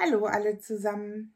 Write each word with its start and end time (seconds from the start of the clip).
Hallo 0.00 0.26
alle 0.26 0.60
zusammen. 0.60 1.34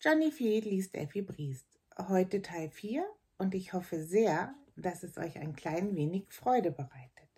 Johnny 0.00 0.30
Fee 0.30 0.60
liest 0.60 0.94
Effi 0.94 1.20
Briest. 1.20 1.66
Heute 1.98 2.40
Teil 2.40 2.70
4 2.70 3.06
und 3.36 3.54
ich 3.54 3.74
hoffe 3.74 4.02
sehr, 4.02 4.54
dass 4.74 5.02
es 5.02 5.18
euch 5.18 5.38
ein 5.38 5.54
klein 5.54 5.94
wenig 5.94 6.24
Freude 6.30 6.70
bereitet. 6.70 7.28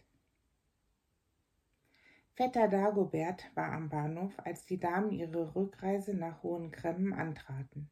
Vetter 2.35 2.69
Dagobert 2.69 3.51
war 3.57 3.73
am 3.73 3.89
Bahnhof, 3.89 4.33
als 4.45 4.65
die 4.65 4.79
Damen 4.79 5.11
ihre 5.11 5.57
Rückreise 5.57 6.15
nach 6.15 6.45
Hohen 6.45 6.71
Cremmen 6.71 7.13
antraten. 7.13 7.91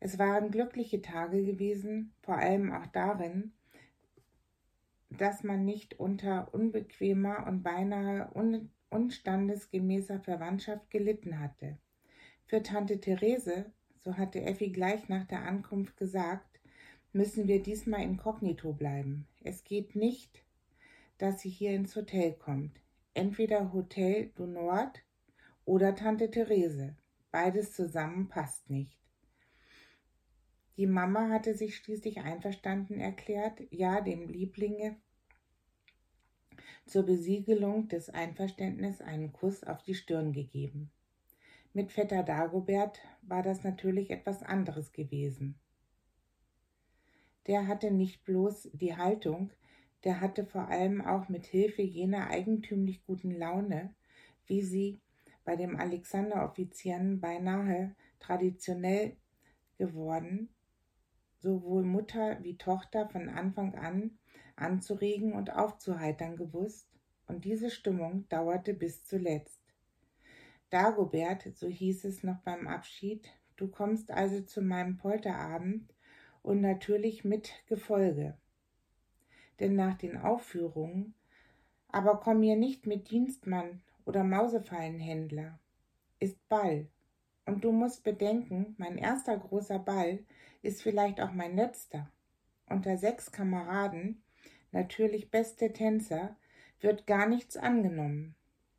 Es 0.00 0.18
waren 0.18 0.50
glückliche 0.50 1.02
Tage 1.02 1.44
gewesen, 1.44 2.14
vor 2.22 2.36
allem 2.36 2.72
auch 2.72 2.86
darin, 2.86 3.52
dass 5.10 5.44
man 5.44 5.66
nicht 5.66 6.00
unter 6.00 6.48
unbequemer 6.54 7.46
und 7.46 7.62
beinahe 7.62 8.30
un 8.32 8.70
unstandesgemäßer 8.90 10.20
Verwandtschaft 10.20 10.90
gelitten 10.90 11.40
hatte. 11.40 11.78
Für 12.46 12.62
Tante 12.62 13.00
Therese, 13.00 13.66
so 13.98 14.16
hatte 14.16 14.42
Effi 14.42 14.70
gleich 14.70 15.08
nach 15.08 15.26
der 15.26 15.42
Ankunft 15.42 15.96
gesagt, 15.96 16.60
müssen 17.12 17.48
wir 17.48 17.62
diesmal 17.62 18.02
inkognito 18.02 18.72
bleiben. 18.72 19.26
Es 19.42 19.64
geht 19.64 19.96
nicht, 19.96 20.44
dass 21.18 21.40
sie 21.40 21.50
hier 21.50 21.72
ins 21.72 21.94
Hotel 21.96 22.32
kommt. 22.32 22.80
Entweder 23.14 23.72
Hotel 23.72 24.30
du 24.36 24.46
Nord 24.46 25.02
oder 25.64 25.94
Tante 25.94 26.30
Therese. 26.30 26.96
Beides 27.30 27.72
zusammen 27.72 28.28
passt 28.28 28.70
nicht. 28.70 28.98
Die 30.76 30.86
Mama 30.86 31.28
hatte 31.28 31.54
sich 31.54 31.76
schließlich 31.76 32.20
einverstanden 32.20 33.00
erklärt, 33.00 33.60
ja, 33.70 34.00
dem 34.00 34.28
Lieblinge 34.28 34.96
zur 36.86 37.04
Besiegelung 37.04 37.88
des 37.88 38.10
Einverständnisses 38.10 39.00
einen 39.00 39.32
Kuss 39.32 39.64
auf 39.64 39.82
die 39.82 39.94
Stirn 39.94 40.32
gegeben. 40.32 40.90
Mit 41.72 41.92
Vetter 41.92 42.22
Dagobert 42.22 43.00
war 43.22 43.42
das 43.42 43.62
natürlich 43.62 44.10
etwas 44.10 44.42
anderes 44.42 44.92
gewesen. 44.92 45.54
Der 47.46 47.66
hatte 47.66 47.90
nicht 47.90 48.24
bloß 48.24 48.70
die 48.72 48.96
Haltung, 48.96 49.50
der 50.04 50.20
hatte 50.20 50.44
vor 50.44 50.68
allem 50.68 51.00
auch 51.00 51.28
mit 51.28 51.46
Hilfe 51.46 51.82
jener 51.82 52.28
eigentümlich 52.28 53.04
guten 53.06 53.30
Laune, 53.30 53.94
wie 54.46 54.62
sie 54.62 55.00
bei 55.44 55.56
dem 55.56 55.76
Alexander-Offizieren 55.76 57.20
beinahe 57.20 57.94
traditionell 58.20 59.16
geworden, 59.76 60.50
sowohl 61.38 61.84
Mutter 61.84 62.42
wie 62.42 62.56
Tochter 62.56 63.08
von 63.08 63.28
Anfang 63.28 63.74
an 63.74 64.18
anzuregen 64.60 65.32
und 65.32 65.52
aufzuheitern 65.54 66.36
gewusst, 66.36 66.88
und 67.26 67.44
diese 67.44 67.70
Stimmung 67.70 68.26
dauerte 68.28 68.74
bis 68.74 69.04
zuletzt. 69.04 69.60
Dagobert, 70.70 71.48
so 71.54 71.68
hieß 71.68 72.04
es 72.04 72.22
noch 72.22 72.40
beim 72.40 72.66
Abschied, 72.66 73.28
du 73.56 73.68
kommst 73.68 74.10
also 74.10 74.40
zu 74.40 74.62
meinem 74.62 74.96
Polterabend 74.96 75.94
und 76.42 76.60
natürlich 76.60 77.24
mit 77.24 77.52
Gefolge. 77.66 78.36
Denn 79.60 79.74
nach 79.76 79.96
den 79.96 80.16
Aufführungen, 80.16 81.14
aber 81.88 82.20
komm 82.20 82.40
mir 82.40 82.56
nicht 82.56 82.86
mit 82.86 83.10
Dienstmann 83.10 83.82
oder 84.04 84.24
Mausefallenhändler, 84.24 85.58
ist 86.20 86.48
Ball. 86.48 86.88
Und 87.46 87.64
du 87.64 87.72
musst 87.72 88.04
bedenken, 88.04 88.74
mein 88.78 88.98
erster 88.98 89.38
großer 89.38 89.78
Ball 89.78 90.18
ist 90.62 90.82
vielleicht 90.82 91.20
auch 91.20 91.32
mein 91.32 91.56
letzter. 91.56 92.10
Unter 92.66 92.98
sechs 92.98 93.32
Kameraden 93.32 94.22
natürlich 94.72 95.30
beste 95.30 95.72
Tänzer, 95.72 96.36
wird 96.80 97.06
gar 97.06 97.28
nichts 97.28 97.56
angenommen. 97.56 98.34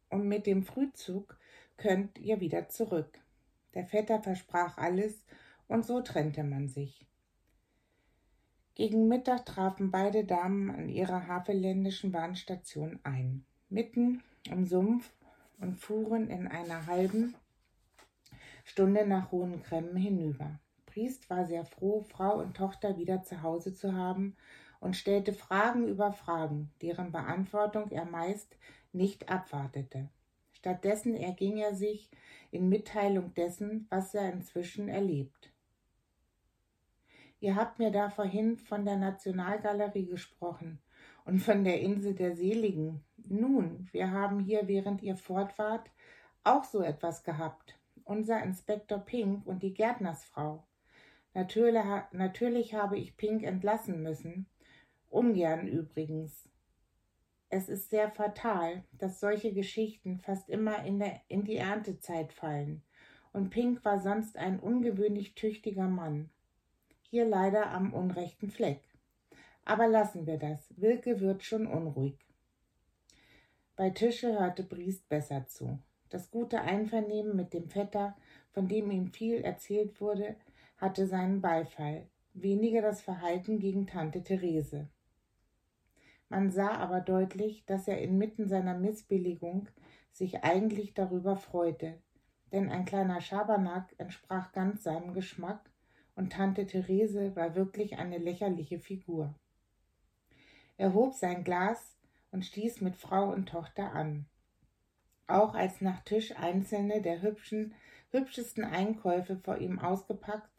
Und 0.09 0.27
mit 0.27 0.47
dem 0.47 0.63
Frühzug 0.63 1.37
könnt 1.77 2.17
ihr 2.17 2.39
wieder 2.39 2.69
zurück. 2.69 3.19
Der 3.73 3.85
Vetter 3.85 4.21
versprach 4.21 4.77
alles, 4.77 5.23
und 5.67 5.85
so 5.85 6.01
trennte 6.01 6.43
man 6.43 6.67
sich. 6.67 7.05
Gegen 8.73 9.07
Mittag 9.07 9.45
trafen 9.45 9.91
beide 9.91 10.23
Damen 10.23 10.71
an 10.71 10.89
ihrer 10.89 11.27
havelländischen 11.27 12.11
Bahnstation 12.11 12.99
ein, 13.03 13.45
mitten 13.69 14.23
im 14.49 14.65
Sumpf 14.65 15.11
und 15.59 15.75
fuhren 15.75 16.29
in 16.29 16.47
einer 16.47 16.87
halben 16.87 17.35
Stunde 18.63 19.05
nach 19.05 19.31
Hohen 19.31 19.61
Cremmen 19.61 19.97
hinüber. 19.97 20.59
Priest 20.85 21.29
war 21.29 21.45
sehr 21.45 21.65
froh, 21.65 22.03
Frau 22.03 22.39
und 22.39 22.55
Tochter 22.55 22.97
wieder 22.97 23.21
zu 23.21 23.43
Hause 23.43 23.75
zu 23.75 23.93
haben 23.93 24.35
und 24.79 24.95
stellte 24.95 25.33
Fragen 25.33 25.87
über 25.87 26.13
Fragen, 26.13 26.71
deren 26.81 27.11
Beantwortung 27.11 27.91
er 27.91 28.05
meist 28.05 28.57
nicht 28.91 29.29
abwartete. 29.29 30.09
Stattdessen 30.51 31.15
erging 31.15 31.57
er 31.57 31.75
sich 31.75 32.09
in 32.51 32.69
Mitteilung 32.69 33.33
dessen, 33.33 33.87
was 33.89 34.13
er 34.13 34.31
inzwischen 34.31 34.89
erlebt. 34.89 35.51
Ihr 37.39 37.55
habt 37.55 37.79
mir 37.79 37.91
da 37.91 38.09
vorhin 38.09 38.57
von 38.57 38.83
der 38.83 38.97
Nationalgalerie 38.97 40.05
gesprochen 40.05 40.79
und 41.23 41.39
von 41.39 41.63
der 41.63 41.79
Insel 41.79 42.13
der 42.13 42.35
Seligen. 42.35 43.03
Nun, 43.17 43.87
wir 43.91 44.11
haben 44.11 44.39
hier, 44.39 44.67
während 44.67 45.01
ihr 45.01 45.15
fort 45.15 45.53
auch 46.43 46.63
so 46.63 46.81
etwas 46.81 47.23
gehabt. 47.23 47.77
Unser 48.03 48.43
Inspektor 48.43 48.99
Pink 48.99 49.45
und 49.45 49.63
die 49.63 49.73
Gärtnersfrau. 49.73 50.63
Natürlich, 51.33 51.83
natürlich 52.11 52.73
habe 52.73 52.97
ich 52.97 53.15
Pink 53.15 53.43
entlassen 53.43 54.01
müssen, 54.01 54.47
Ungern 55.09 55.67
übrigens. 55.67 56.47
Es 57.49 57.67
ist 57.67 57.89
sehr 57.89 58.11
fatal, 58.11 58.83
dass 58.91 59.19
solche 59.19 59.51
Geschichten 59.53 60.19
fast 60.19 60.49
immer 60.49 60.85
in, 60.85 60.99
der, 60.99 61.19
in 61.27 61.43
die 61.43 61.57
Erntezeit 61.57 62.31
fallen. 62.31 62.83
Und 63.33 63.49
Pink 63.49 63.83
war 63.83 63.99
sonst 63.99 64.37
ein 64.37 64.59
ungewöhnlich 64.59 65.33
tüchtiger 65.33 65.87
Mann. 65.87 66.29
Hier 67.01 67.25
leider 67.25 67.71
am 67.71 67.93
unrechten 67.93 68.51
Fleck. 68.51 68.81
Aber 69.65 69.87
lassen 69.87 70.27
wir 70.27 70.37
das. 70.37 70.73
Wilke 70.77 71.19
wird 71.19 71.43
schon 71.43 71.65
unruhig. 71.65 72.17
Bei 73.75 73.89
Tische 73.89 74.37
hörte 74.37 74.63
Briest 74.63 75.09
besser 75.09 75.47
zu. 75.47 75.79
Das 76.09 76.29
gute 76.29 76.61
Einvernehmen 76.61 77.35
mit 77.35 77.53
dem 77.53 77.69
Vetter, 77.69 78.15
von 78.51 78.67
dem 78.67 78.91
ihm 78.91 79.07
viel 79.07 79.41
erzählt 79.41 80.01
wurde, 80.01 80.35
hatte 80.77 81.07
seinen 81.07 81.41
Beifall, 81.41 82.07
weniger 82.33 82.81
das 82.81 83.01
Verhalten 83.01 83.59
gegen 83.59 83.87
Tante 83.87 84.23
Therese. 84.23 84.87
Man 86.29 86.51
sah 86.51 86.77
aber 86.77 87.01
deutlich, 87.01 87.65
dass 87.65 87.87
er 87.87 88.01
inmitten 88.01 88.47
seiner 88.47 88.77
Missbilligung 88.77 89.67
sich 90.11 90.43
eigentlich 90.43 90.93
darüber 90.93 91.35
freute, 91.35 91.99
denn 92.51 92.69
ein 92.69 92.85
kleiner 92.85 93.19
Schabernack 93.19 93.93
entsprach 93.97 94.51
ganz 94.51 94.83
seinem 94.83 95.13
Geschmack 95.13 95.69
und 96.15 96.33
Tante 96.33 96.67
Therese 96.67 97.35
war 97.35 97.55
wirklich 97.55 97.97
eine 97.97 98.19
lächerliche 98.19 98.79
Figur. 98.79 99.33
Er 100.77 100.93
hob 100.93 101.13
sein 101.13 101.43
Glas 101.43 101.97
und 102.31 102.45
stieß 102.45 102.81
mit 102.81 102.95
Frau 102.95 103.31
und 103.31 103.49
Tochter 103.49 103.93
an. 103.93 104.25
Auch 105.27 105.55
als 105.55 105.81
nach 105.81 106.01
Tisch 106.01 106.35
einzelne 106.37 107.01
der 107.01 107.21
hübschen, 107.21 107.73
hübschesten 108.11 108.63
Einkäufe 108.63 109.37
vor 109.37 109.57
ihm 109.57 109.79
ausgepackt 109.79 110.49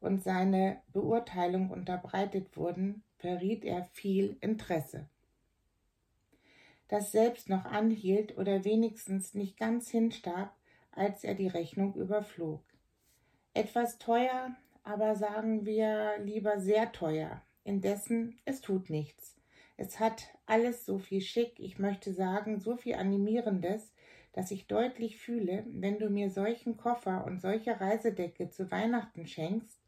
und 0.00 0.22
seine 0.22 0.82
Beurteilung 0.92 1.70
unterbreitet 1.70 2.56
wurden, 2.56 3.02
verriet 3.18 3.64
er 3.64 3.84
viel 3.84 4.36
Interesse. 4.40 5.08
Das 6.88 7.12
selbst 7.12 7.48
noch 7.48 7.66
anhielt 7.66 8.36
oder 8.36 8.64
wenigstens 8.64 9.34
nicht 9.34 9.56
ganz 9.56 9.90
hinstarb, 9.90 10.52
als 10.90 11.22
er 11.22 11.34
die 11.34 11.46
Rechnung 11.46 11.94
überflog. 11.94 12.62
Etwas 13.54 13.98
teuer, 13.98 14.56
aber 14.82 15.14
sagen 15.14 15.64
wir 15.66 16.18
lieber 16.18 16.58
sehr 16.58 16.90
teuer. 16.90 17.42
Indessen, 17.62 18.38
es 18.44 18.60
tut 18.60 18.90
nichts. 18.90 19.36
Es 19.76 20.00
hat 20.00 20.28
alles 20.46 20.84
so 20.84 20.98
viel 20.98 21.20
Schick, 21.20 21.58
ich 21.58 21.78
möchte 21.78 22.12
sagen, 22.12 22.58
so 22.58 22.76
viel 22.76 22.94
Animierendes, 22.94 23.92
dass 24.32 24.50
ich 24.50 24.66
deutlich 24.66 25.18
fühle, 25.18 25.64
wenn 25.68 25.98
du 25.98 26.10
mir 26.10 26.30
solchen 26.30 26.76
Koffer 26.76 27.24
und 27.24 27.40
solche 27.40 27.80
Reisedecke 27.80 28.50
zu 28.50 28.70
Weihnachten 28.70 29.26
schenkst, 29.26 29.79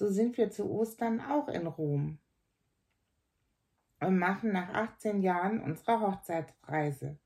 so 0.00 0.08
sind 0.08 0.38
wir 0.38 0.50
zu 0.50 0.64
Ostern 0.70 1.20
auch 1.20 1.48
in 1.48 1.66
Rom 1.66 2.16
und 4.00 4.18
machen 4.18 4.50
nach 4.50 4.72
18 4.72 5.20
Jahren 5.20 5.60
unsere 5.60 6.00
Hochzeitsreise. 6.00 7.18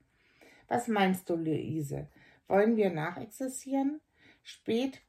Was 0.67 0.89
meinst 0.89 1.31
du, 1.31 1.37
Luise? 1.37 2.09
Wollen 2.49 2.77
wir 2.77 2.91
nachexistieren? 2.91 4.01
Spät 4.43 5.01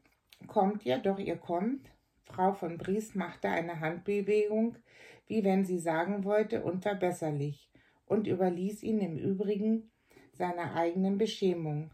kommt 0.46 0.86
ihr, 0.86 1.00
doch 1.00 1.18
ihr 1.18 1.38
kommt. 1.38 1.90
Frau 2.26 2.54
von 2.54 2.78
Bries 2.78 3.16
machte 3.16 3.50
eine 3.50 3.80
Handbewegung, 3.80 4.78
wie 5.26 5.44
wenn 5.44 5.66
sie 5.66 5.80
sagen 5.80 6.24
wollte, 6.24 6.64
unverbesserlich, 6.64 7.72
und 8.06 8.28
überließ 8.28 8.84
ihn 8.84 9.00
im 9.00 9.18
Übrigen 9.18 9.90
seiner 10.34 10.76
eigenen 10.76 11.18
Beschämung, 11.18 11.90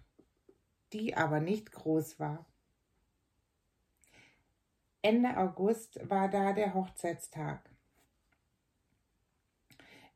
die 0.92 1.16
aber 1.16 1.40
nicht 1.40 1.72
groß 1.72 2.20
war. 2.20 2.51
Ende 5.04 5.36
August 5.36 6.00
war 6.08 6.30
da 6.30 6.54
der 6.54 6.76
Hochzeitstag. 6.76 7.68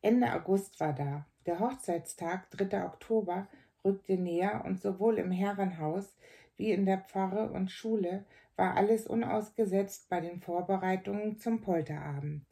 Ende 0.00 0.32
August 0.32 0.78
war 0.78 0.92
da. 0.92 1.26
Der 1.44 1.58
Hochzeitstag, 1.58 2.48
3. 2.52 2.84
Oktober, 2.84 3.48
rückte 3.84 4.16
näher 4.16 4.62
und 4.64 4.80
sowohl 4.80 5.18
im 5.18 5.32
Herrenhaus 5.32 6.16
wie 6.56 6.70
in 6.70 6.86
der 6.86 6.98
Pfarre 6.98 7.50
und 7.50 7.72
Schule 7.72 8.24
war 8.54 8.76
alles 8.76 9.08
unausgesetzt 9.08 10.08
bei 10.08 10.20
den 10.20 10.40
Vorbereitungen 10.40 11.36
zum 11.36 11.60
Polterabend. 11.62 12.46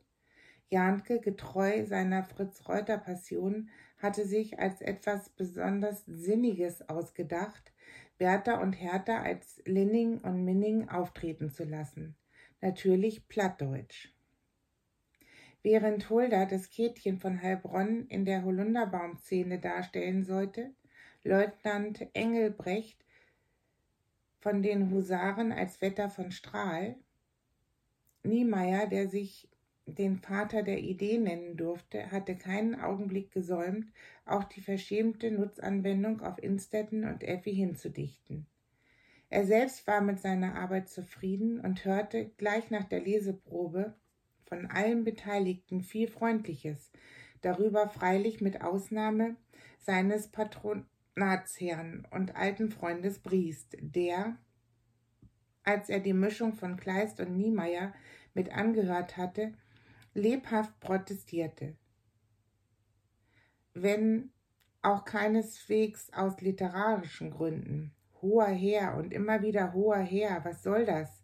Jahnke, 0.71 1.21
getreu 1.21 1.87
seiner 1.87 2.25
Fritz-Reuter-Passion, 2.25 3.71
hatte 3.99 4.27
sich 4.27 4.59
als 4.59 4.81
etwas 4.81 5.29
besonders 5.29 6.05
Sinniges 6.07 6.89
ausgedacht, 6.89 7.73
Bertha 8.19 8.61
und 8.61 8.73
Hertha 8.73 9.23
als 9.23 9.63
Linning 9.67 10.19
und 10.19 10.45
Minning 10.45 10.89
auftreten 10.89 11.49
zu 11.49 11.63
lassen. 11.63 12.17
Natürlich 12.64 13.28
plattdeutsch. 13.28 14.08
Während 15.62 16.08
Hulda 16.08 16.46
das 16.46 16.70
Käthchen 16.70 17.19
von 17.19 17.43
Heilbronn 17.43 18.06
in 18.06 18.25
der 18.25 18.43
Holunderbaumszene 18.43 19.58
darstellen 19.58 20.25
sollte, 20.25 20.72
Leutnant 21.25 22.08
Engelbrecht 22.14 23.05
von 24.40 24.62
den 24.62 24.90
Husaren 24.90 25.52
als 25.52 25.82
Wetter 25.82 26.08
von 26.08 26.31
Strahl, 26.31 26.96
Niemeyer, 28.22 28.87
der 28.87 29.08
sich 29.08 29.46
den 29.84 30.16
Vater 30.16 30.62
der 30.62 30.78
Idee 30.78 31.19
nennen 31.19 31.58
durfte, 31.58 32.11
hatte 32.12 32.34
keinen 32.34 32.81
Augenblick 32.81 33.31
gesäumt, 33.31 33.93
auch 34.25 34.44
die 34.44 34.62
verschämte 34.62 35.31
Nutzanwendung 35.31 36.22
auf 36.22 36.43
Instetten 36.43 37.05
und 37.05 37.25
Effi 37.25 37.55
hinzudichten. 37.55 38.46
Er 39.35 39.45
selbst 39.45 39.89
war 39.89 40.01
mit 40.01 40.21
seiner 40.21 40.55
Arbeit 40.55 40.89
zufrieden 40.89 41.59
und 41.59 41.85
hörte 41.85 42.29
gleich 42.37 42.71
nach 42.71 42.85
der 42.85 43.01
Leseprobe 43.01 43.93
von 44.45 44.67
allen 44.67 45.03
Beteiligten 45.03 45.83
viel 45.83 46.07
Freundliches, 46.07 46.93
darüber 47.43 47.89
freilich 47.89 48.41
mit 48.41 48.63
Ausnahme 48.63 49.35
seines 49.81 50.29
Patronatsherrn 50.29 52.07
und 52.13 52.37
alten 52.37 52.71
Freundes 52.71 53.19
Briest, 53.19 53.77
der, 53.81 54.37
als 55.65 55.89
er 55.89 55.99
die 55.99 56.13
Mischung 56.13 56.53
von 56.53 56.77
Kleist 56.77 57.19
und 57.19 57.37
Niemeyer 57.37 57.93
mit 58.35 58.53
angehört 58.53 59.17
hatte, 59.17 59.53
lebhaft 60.15 60.79
protestierte. 60.79 61.75
Wenn 63.73 64.31
auch 64.81 65.05
keineswegs 65.05 66.13
aus 66.13 66.41
literarischen 66.41 67.33
Gründen. 67.33 67.97
Hoher 68.25 68.47
Herr 68.47 68.97
und 68.97 69.12
immer 69.12 69.43
wieder 69.43 69.75
hoher 69.75 69.99
Herr, 69.99 70.43
was 70.47 70.62
soll 70.62 70.87
das? 70.87 71.23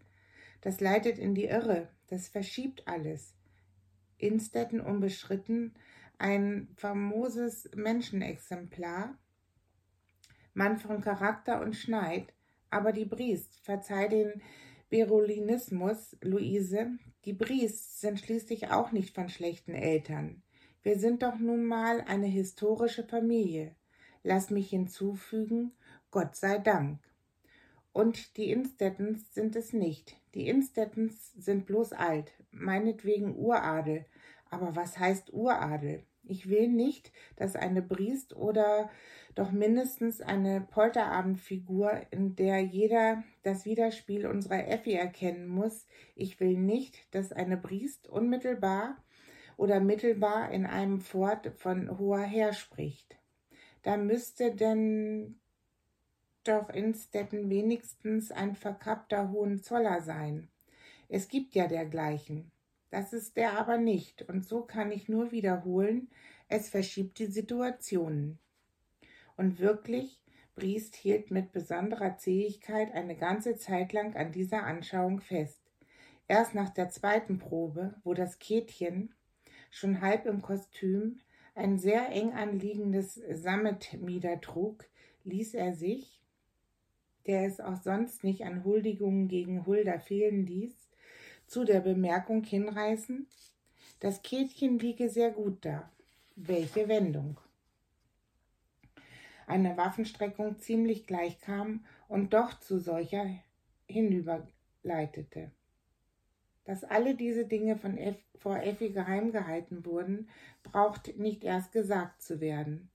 Das 0.60 0.80
leitet 0.80 1.18
in 1.18 1.34
die 1.34 1.46
Irre, 1.46 1.88
das 2.08 2.28
verschiebt 2.28 2.86
alles. 2.86 3.34
Innstetten 4.18 4.82
unbeschritten, 4.82 5.72
ein 6.18 6.68
famoses 6.76 7.70
Menschenexemplar, 7.74 9.18
Mann 10.52 10.76
von 10.76 11.00
Charakter 11.00 11.62
und 11.62 11.74
Schneid, 11.74 12.34
aber 12.68 12.92
die 12.92 13.06
Briest, 13.06 13.60
verzeih 13.62 14.08
den 14.08 14.42
Berolinismus, 14.90 16.18
Luise, 16.20 16.98
die 17.24 17.32
Briests 17.32 18.02
sind 18.02 18.20
schließlich 18.20 18.70
auch 18.72 18.92
nicht 18.92 19.14
von 19.14 19.30
schlechten 19.30 19.72
Eltern. 19.72 20.42
Wir 20.82 20.98
sind 20.98 21.22
doch 21.22 21.38
nun 21.38 21.64
mal 21.64 22.02
eine 22.02 22.26
historische 22.26 23.04
Familie. 23.04 23.74
Lass 24.22 24.50
mich 24.50 24.68
hinzufügen, 24.68 25.72
Gott 26.10 26.34
sei 26.34 26.58
Dank. 26.58 26.98
Und 27.92 28.36
die 28.36 28.50
Instettens 28.50 29.32
sind 29.34 29.56
es 29.56 29.72
nicht. 29.72 30.16
Die 30.34 30.48
Instettens 30.48 31.32
sind 31.34 31.66
bloß 31.66 31.92
alt, 31.92 32.32
meinetwegen 32.50 33.36
Uradel. 33.36 34.06
Aber 34.50 34.76
was 34.76 34.98
heißt 34.98 35.32
Uradel? 35.32 36.04
Ich 36.24 36.48
will 36.48 36.68
nicht, 36.68 37.12
dass 37.36 37.56
eine 37.56 37.82
Briest 37.82 38.36
oder 38.36 38.90
doch 39.34 39.52
mindestens 39.52 40.20
eine 40.20 40.60
Polterabendfigur, 40.60 42.06
in 42.10 42.36
der 42.36 42.60
jeder 42.60 43.24
das 43.42 43.64
Widerspiel 43.64 44.26
unserer 44.26 44.68
Effi 44.68 44.92
erkennen 44.92 45.46
muss. 45.46 45.86
Ich 46.14 46.40
will 46.40 46.58
nicht, 46.58 47.12
dass 47.14 47.32
eine 47.32 47.56
Briest 47.56 48.08
unmittelbar 48.08 48.96
oder 49.56 49.80
mittelbar 49.80 50.50
in 50.50 50.66
einem 50.66 51.00
Fort 51.00 51.52
von 51.56 51.98
hoher 51.98 52.22
her 52.22 52.52
spricht. 52.52 53.16
Da 53.82 53.96
müsste 53.96 54.54
denn 54.54 55.39
doch 56.44 56.70
Innstetten 56.70 57.50
wenigstens 57.50 58.32
ein 58.32 58.54
verkappter 58.54 59.30
Hohenzoller 59.30 60.00
sein. 60.00 60.48
Es 61.08 61.28
gibt 61.28 61.54
ja 61.54 61.66
dergleichen. 61.66 62.50
Das 62.90 63.12
ist 63.12 63.36
er 63.36 63.58
aber 63.58 63.78
nicht, 63.78 64.28
und 64.28 64.44
so 64.44 64.62
kann 64.62 64.90
ich 64.90 65.08
nur 65.08 65.30
wiederholen, 65.30 66.08
es 66.48 66.68
verschiebt 66.68 67.18
die 67.18 67.26
Situationen. 67.26 68.38
Und 69.36 69.60
wirklich, 69.60 70.20
Briest 70.56 70.96
hielt 70.96 71.30
mit 71.30 71.52
besonderer 71.52 72.16
Zähigkeit 72.16 72.92
eine 72.92 73.16
ganze 73.16 73.56
Zeit 73.56 73.92
lang 73.92 74.16
an 74.16 74.32
dieser 74.32 74.64
Anschauung 74.64 75.20
fest. 75.20 75.60
Erst 76.26 76.54
nach 76.54 76.70
der 76.70 76.90
zweiten 76.90 77.38
Probe, 77.38 77.94
wo 78.04 78.14
das 78.14 78.38
Käthchen, 78.38 79.14
schon 79.70 80.00
halb 80.00 80.26
im 80.26 80.42
Kostüm, 80.42 81.20
ein 81.54 81.78
sehr 81.78 82.10
eng 82.10 82.32
anliegendes 82.32 83.14
Sammetmieder 83.14 84.40
trug, 84.40 84.84
ließ 85.24 85.54
er 85.54 85.74
sich, 85.74 86.20
der 87.30 87.46
es 87.46 87.60
auch 87.60 87.80
sonst 87.80 88.24
nicht 88.24 88.42
an 88.42 88.64
Huldigungen 88.64 89.28
gegen 89.28 89.64
Hulda 89.64 90.00
fehlen 90.00 90.46
ließ, 90.46 90.74
zu 91.46 91.62
der 91.62 91.78
Bemerkung 91.78 92.42
hinreißen, 92.42 93.28
das 94.00 94.22
Käthchen 94.22 94.80
liege 94.80 95.08
sehr 95.08 95.30
gut 95.30 95.64
da. 95.64 95.88
Welche 96.34 96.88
Wendung? 96.88 97.38
Eine 99.46 99.76
Waffenstreckung 99.76 100.58
ziemlich 100.58 101.06
gleich 101.06 101.40
kam 101.40 101.84
und 102.08 102.34
doch 102.34 102.58
zu 102.58 102.80
solcher 102.80 103.24
hinüberleitete. 103.86 105.52
Dass 106.64 106.82
alle 106.82 107.14
diese 107.14 107.44
Dinge 107.44 107.76
von 107.76 107.96
F 107.96 108.16
vor 108.40 108.60
Effi 108.60 108.90
geheim 108.90 109.30
gehalten 109.30 109.84
wurden, 109.84 110.28
braucht 110.64 111.16
nicht 111.16 111.44
erst 111.44 111.70
gesagt 111.70 112.22
zu 112.22 112.40
werden. 112.40 112.90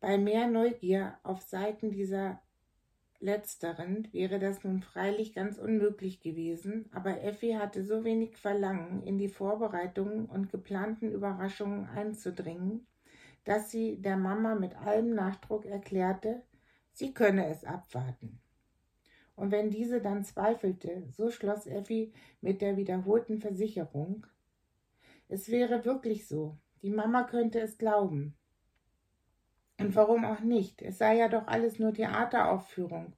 Bei 0.00 0.18
mehr 0.18 0.46
Neugier 0.46 1.18
auf 1.22 1.42
Seiten 1.42 1.90
dieser 1.90 2.40
Letzteren 3.20 4.08
wäre 4.12 4.38
das 4.38 4.62
nun 4.62 4.82
freilich 4.82 5.34
ganz 5.34 5.58
unmöglich 5.58 6.20
gewesen, 6.20 6.88
aber 6.92 7.22
Effi 7.22 7.52
hatte 7.52 7.84
so 7.84 8.04
wenig 8.04 8.36
Verlangen, 8.36 9.02
in 9.02 9.18
die 9.18 9.28
Vorbereitungen 9.28 10.26
und 10.26 10.50
geplanten 10.50 11.10
Überraschungen 11.10 11.86
einzudringen, 11.86 12.86
dass 13.44 13.70
sie 13.70 14.02
der 14.02 14.16
Mama 14.16 14.54
mit 14.54 14.76
allem 14.76 15.14
Nachdruck 15.14 15.64
erklärte, 15.64 16.42
sie 16.92 17.14
könne 17.14 17.48
es 17.48 17.64
abwarten. 17.64 18.40
Und 19.34 19.50
wenn 19.50 19.70
diese 19.70 20.00
dann 20.00 20.24
zweifelte, 20.24 21.04
so 21.10 21.30
schloss 21.30 21.66
Effi 21.66 22.12
mit 22.40 22.60
der 22.60 22.76
wiederholten 22.76 23.38
Versicherung, 23.38 24.26
es 25.28 25.50
wäre 25.50 25.84
wirklich 25.84 26.26
so, 26.26 26.58
die 26.82 26.90
Mama 26.90 27.24
könnte 27.24 27.60
es 27.60 27.78
glauben, 27.78 28.36
und 29.78 29.94
warum 29.94 30.24
auch 30.24 30.40
nicht? 30.40 30.82
Es 30.82 30.98
sei 30.98 31.16
ja 31.16 31.28
doch 31.28 31.46
alles 31.46 31.78
nur 31.78 31.92
Theateraufführung 31.92 33.14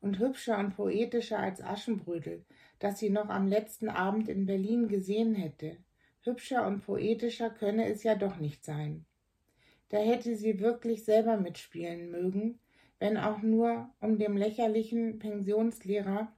und 0.00 0.18
hübscher 0.18 0.58
und 0.58 0.76
poetischer 0.76 1.38
als 1.38 1.62
Aschenbrödel, 1.62 2.44
das 2.78 2.98
sie 2.98 3.10
noch 3.10 3.28
am 3.28 3.48
letzten 3.48 3.88
Abend 3.88 4.28
in 4.28 4.46
Berlin 4.46 4.88
gesehen 4.88 5.34
hätte. 5.34 5.78
Hübscher 6.22 6.66
und 6.66 6.84
poetischer 6.84 7.50
könne 7.50 7.88
es 7.88 8.02
ja 8.02 8.14
doch 8.14 8.38
nicht 8.38 8.64
sein. 8.64 9.04
Da 9.88 9.98
hätte 9.98 10.36
sie 10.36 10.60
wirklich 10.60 11.04
selber 11.04 11.36
mitspielen 11.36 12.10
mögen, 12.10 12.58
wenn 12.98 13.16
auch 13.16 13.42
nur, 13.42 13.90
um 14.00 14.18
dem 14.18 14.36
lächerlichen 14.36 15.18
Pensionslehrer 15.18 16.32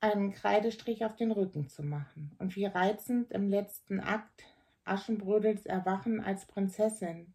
einen 0.00 0.32
Kreidestrich 0.32 1.04
auf 1.04 1.16
den 1.16 1.32
Rücken 1.32 1.68
zu 1.68 1.82
machen. 1.82 2.32
Und 2.38 2.54
wie 2.54 2.66
reizend 2.66 3.32
im 3.32 3.48
letzten 3.48 4.00
Akt 4.00 4.44
Aschenbrödels 4.84 5.66
Erwachen 5.66 6.20
als 6.20 6.46
Prinzessin, 6.46 7.34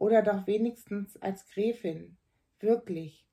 oder 0.00 0.22
doch 0.22 0.46
wenigstens 0.46 1.16
als 1.18 1.46
Gräfin. 1.50 2.16
Wirklich. 2.58 3.28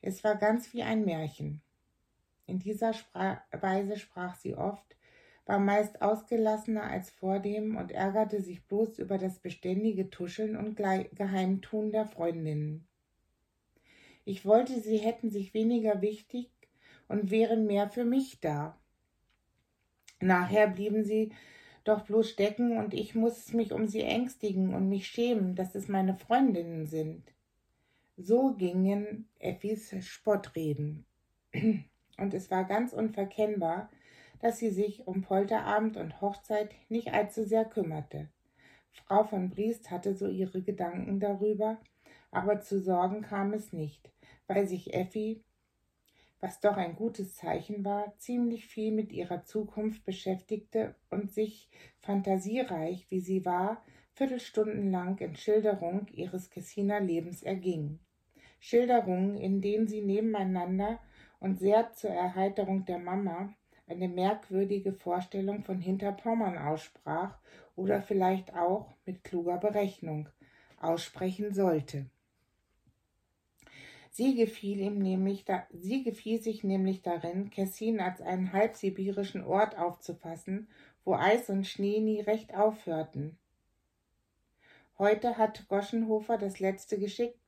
Es 0.00 0.24
war 0.24 0.34
ganz 0.34 0.72
wie 0.72 0.82
ein 0.82 1.04
Märchen. 1.04 1.60
In 2.46 2.58
dieser 2.58 2.94
Spra 2.94 3.44
Weise 3.52 3.98
sprach 3.98 4.34
sie 4.34 4.54
oft, 4.54 4.96
war 5.44 5.58
meist 5.58 6.00
ausgelassener 6.00 6.84
als 6.84 7.10
vordem 7.10 7.76
und 7.76 7.92
ärgerte 7.92 8.40
sich 8.40 8.66
bloß 8.66 8.98
über 8.98 9.18
das 9.18 9.40
beständige 9.40 10.08
Tuscheln 10.08 10.56
und 10.56 10.76
Geheimtun 10.76 11.92
der 11.92 12.06
Freundinnen. 12.06 12.88
Ich 14.24 14.46
wollte, 14.46 14.80
sie 14.80 14.98
hätten 14.98 15.30
sich 15.30 15.52
weniger 15.52 16.00
wichtig 16.00 16.50
und 17.08 17.30
wären 17.30 17.66
mehr 17.66 17.90
für 17.90 18.04
mich 18.04 18.40
da. 18.40 18.80
Nachher 20.18 20.68
blieben 20.68 21.04
sie 21.04 21.32
doch 21.84 22.02
bloß 22.02 22.28
stecken 22.30 22.78
und 22.78 22.94
ich 22.94 23.14
muss 23.14 23.52
mich 23.52 23.72
um 23.72 23.86
sie 23.86 24.02
ängstigen 24.02 24.74
und 24.74 24.88
mich 24.88 25.06
schämen, 25.06 25.54
dass 25.54 25.74
es 25.74 25.88
meine 25.88 26.14
Freundinnen 26.14 26.86
sind. 26.86 27.32
So 28.16 28.54
gingen 28.54 29.28
Effis 29.38 29.94
Spottreden. 30.04 31.06
Und 32.18 32.34
es 32.34 32.50
war 32.50 32.64
ganz 32.64 32.92
unverkennbar, 32.92 33.88
dass 34.40 34.58
sie 34.58 34.68
sich 34.68 35.06
um 35.06 35.22
Polterabend 35.22 35.96
und 35.96 36.20
Hochzeit 36.20 36.70
nicht 36.90 37.14
allzu 37.14 37.44
sehr 37.44 37.64
kümmerte. 37.64 38.28
Frau 38.92 39.24
von 39.24 39.48
Briest 39.48 39.90
hatte 39.90 40.14
so 40.14 40.28
ihre 40.28 40.60
Gedanken 40.60 41.18
darüber, 41.18 41.78
aber 42.30 42.60
zu 42.60 42.78
Sorgen 42.78 43.22
kam 43.22 43.54
es 43.54 43.72
nicht. 43.72 44.10
weil 44.50 44.66
sich 44.66 44.92
Effi, 44.94 45.44
was 46.40 46.60
doch 46.60 46.76
ein 46.76 46.96
gutes 46.96 47.36
Zeichen 47.36 47.84
war, 47.84 48.14
ziemlich 48.16 48.66
viel 48.66 48.92
mit 48.92 49.12
ihrer 49.12 49.44
Zukunft 49.44 50.04
beschäftigte 50.04 50.94
und 51.10 51.30
sich 51.30 51.68
fantasiereich, 52.00 53.06
wie 53.10 53.20
sie 53.20 53.44
war, 53.44 53.82
viertelstundenlang 54.14 55.18
in 55.18 55.36
Schilderung 55.36 56.06
ihres 56.08 56.50
Kessiner 56.50 57.00
Lebens 57.00 57.42
erging. 57.42 57.98
Schilderungen, 58.58 59.36
in 59.36 59.60
denen 59.60 59.86
sie 59.86 60.02
nebeneinander 60.02 60.98
und 61.40 61.58
sehr 61.58 61.92
zur 61.92 62.10
Erheiterung 62.10 62.84
der 62.84 62.98
Mama 62.98 63.54
eine 63.86 64.08
merkwürdige 64.08 64.92
Vorstellung 64.92 65.62
von 65.62 65.80
Hinterpommern 65.80 66.56
aussprach 66.58 67.38
oder 67.76 68.02
vielleicht 68.02 68.54
auch 68.54 68.92
mit 69.04 69.24
kluger 69.24 69.58
Berechnung 69.58 70.28
aussprechen 70.78 71.52
sollte. 71.52 72.06
Sie 74.12 74.34
gefiel 74.34 74.80
ihm 74.80 74.98
nämlich, 74.98 75.44
da, 75.44 75.66
sie 75.72 76.02
gefiel 76.02 76.42
sich 76.42 76.64
nämlich 76.64 77.02
darin, 77.02 77.48
Kessin 77.50 78.00
als 78.00 78.20
einen 78.20 78.52
halbsibirischen 78.52 79.44
Ort 79.44 79.78
aufzufassen, 79.78 80.68
wo 81.04 81.14
Eis 81.14 81.48
und 81.48 81.66
Schnee 81.66 82.00
nie 82.00 82.20
recht 82.20 82.52
aufhörten. 82.54 83.38
Heute 84.98 85.38
hat 85.38 85.68
Goschenhofer 85.68 86.38
das 86.38 86.58
letzte 86.58 86.98
geschickt, 86.98 87.38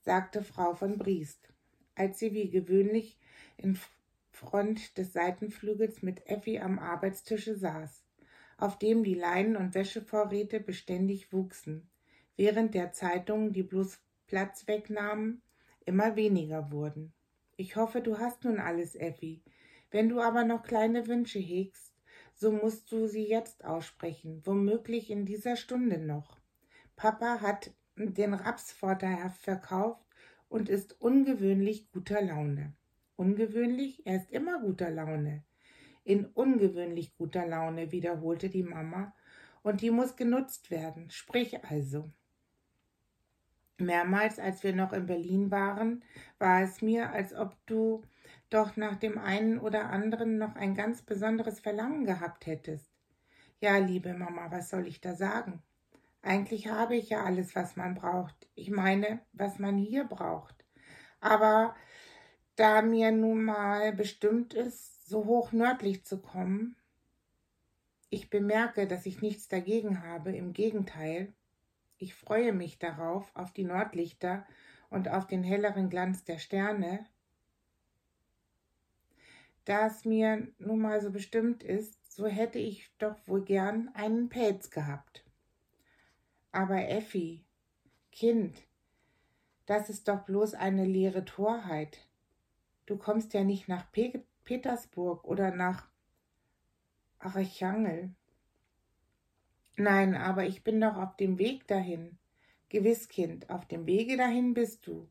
sagte 0.00 0.42
Frau 0.42 0.74
von 0.74 0.98
Briest, 0.98 1.48
als 1.94 2.18
sie 2.18 2.34
wie 2.34 2.50
gewöhnlich 2.50 3.16
in 3.56 3.78
Front 4.32 4.98
des 4.98 5.12
Seitenflügels 5.12 6.02
mit 6.02 6.26
Effi 6.26 6.58
am 6.58 6.78
Arbeitstische 6.78 7.56
saß, 7.56 8.02
auf 8.56 8.78
dem 8.78 9.04
die 9.04 9.14
Leinen- 9.14 9.56
und 9.56 9.74
Wäschevorräte 9.74 10.60
beständig 10.60 11.32
wuchsen, 11.32 11.88
während 12.36 12.74
der 12.74 12.92
Zeitungen, 12.92 13.52
die 13.52 13.62
bloß 13.62 14.00
Platz 14.26 14.66
wegnahmen, 14.66 15.42
immer 15.88 16.16
weniger 16.16 16.70
wurden. 16.70 17.14
Ich 17.56 17.76
hoffe, 17.76 18.02
du 18.02 18.18
hast 18.18 18.44
nun 18.44 18.60
alles, 18.60 18.94
Effi. 18.94 19.42
Wenn 19.90 20.10
du 20.10 20.20
aber 20.20 20.44
noch 20.44 20.62
kleine 20.62 21.06
Wünsche 21.06 21.38
hegst, 21.38 21.94
so 22.34 22.52
musst 22.52 22.92
du 22.92 23.06
sie 23.06 23.26
jetzt 23.26 23.64
aussprechen, 23.64 24.42
womöglich 24.44 25.10
in 25.10 25.24
dieser 25.24 25.56
Stunde 25.56 25.98
noch. 25.98 26.38
Papa 26.94 27.40
hat 27.40 27.72
den 27.96 28.34
Raps 28.34 28.70
vorteilhaft 28.70 29.40
verkauft 29.40 30.04
und 30.48 30.68
ist 30.68 31.00
ungewöhnlich 31.00 31.90
guter 31.90 32.20
Laune. 32.20 32.76
Ungewöhnlich? 33.16 34.06
Er 34.06 34.16
ist 34.16 34.30
immer 34.30 34.60
guter 34.60 34.90
Laune. 34.90 35.42
In 36.04 36.26
ungewöhnlich 36.26 37.16
guter 37.16 37.46
Laune, 37.46 37.92
wiederholte 37.92 38.50
die 38.50 38.62
Mama, 38.62 39.14
und 39.62 39.80
die 39.80 39.90
muss 39.90 40.16
genutzt 40.16 40.70
werden. 40.70 41.10
Sprich 41.10 41.64
also. 41.64 42.12
Mehrmals, 43.78 44.38
als 44.38 44.62
wir 44.62 44.74
noch 44.74 44.92
in 44.92 45.06
Berlin 45.06 45.50
waren, 45.50 46.02
war 46.38 46.62
es 46.62 46.82
mir, 46.82 47.10
als 47.10 47.34
ob 47.34 47.54
du 47.66 48.02
doch 48.50 48.76
nach 48.76 48.96
dem 48.96 49.18
einen 49.18 49.58
oder 49.58 49.90
anderen 49.90 50.38
noch 50.38 50.56
ein 50.56 50.74
ganz 50.74 51.02
besonderes 51.02 51.60
Verlangen 51.60 52.04
gehabt 52.04 52.46
hättest. 52.46 52.90
Ja, 53.60 53.78
liebe 53.78 54.14
Mama, 54.14 54.50
was 54.50 54.70
soll 54.70 54.86
ich 54.86 55.00
da 55.00 55.14
sagen? 55.14 55.62
Eigentlich 56.22 56.68
habe 56.68 56.96
ich 56.96 57.10
ja 57.10 57.24
alles, 57.24 57.54
was 57.54 57.76
man 57.76 57.94
braucht. 57.94 58.48
Ich 58.54 58.70
meine, 58.70 59.20
was 59.32 59.58
man 59.58 59.76
hier 59.76 60.04
braucht. 60.04 60.64
Aber 61.20 61.74
da 62.56 62.82
mir 62.82 63.12
nun 63.12 63.44
mal 63.44 63.92
bestimmt 63.92 64.54
ist, 64.54 65.08
so 65.08 65.24
hoch 65.24 65.52
nördlich 65.52 66.04
zu 66.04 66.20
kommen, 66.20 66.76
ich 68.10 68.30
bemerke, 68.30 68.86
dass 68.86 69.06
ich 69.06 69.20
nichts 69.20 69.48
dagegen 69.48 70.02
habe, 70.02 70.32
im 70.32 70.52
Gegenteil, 70.52 71.34
ich 71.98 72.14
freue 72.14 72.52
mich 72.52 72.78
darauf, 72.78 73.30
auf 73.34 73.52
die 73.52 73.64
Nordlichter 73.64 74.46
und 74.90 75.08
auf 75.08 75.26
den 75.26 75.42
helleren 75.42 75.90
Glanz 75.90 76.24
der 76.24 76.38
Sterne. 76.38 77.04
Da 79.64 79.86
es 79.86 80.04
mir 80.04 80.48
nun 80.58 80.80
mal 80.80 81.00
so 81.00 81.10
bestimmt 81.10 81.62
ist, 81.62 82.14
so 82.14 82.26
hätte 82.26 82.58
ich 82.58 82.90
doch 82.98 83.16
wohl 83.26 83.44
gern 83.44 83.90
einen 83.94 84.28
Pelz 84.28 84.70
gehabt. 84.70 85.24
Aber 86.52 86.88
Effi, 86.88 87.44
Kind, 88.10 88.56
das 89.66 89.90
ist 89.90 90.08
doch 90.08 90.24
bloß 90.24 90.54
eine 90.54 90.84
leere 90.84 91.24
Torheit. 91.24 92.08
Du 92.86 92.96
kommst 92.96 93.34
ja 93.34 93.44
nicht 93.44 93.68
nach 93.68 93.92
Pe 93.92 94.24
Petersburg 94.44 95.24
oder 95.24 95.50
nach 95.50 95.86
Archangel. 97.18 98.14
Nein, 99.80 100.16
aber 100.16 100.44
ich 100.44 100.64
bin 100.64 100.80
doch 100.80 100.96
auf 100.96 101.14
dem 101.14 101.38
Weg 101.38 101.68
dahin. 101.68 102.18
Gewiss, 102.68 103.08
Kind, 103.08 103.48
auf 103.48 103.64
dem 103.64 103.86
Wege 103.86 104.16
dahin 104.16 104.52
bist 104.52 104.84
du. 104.88 105.08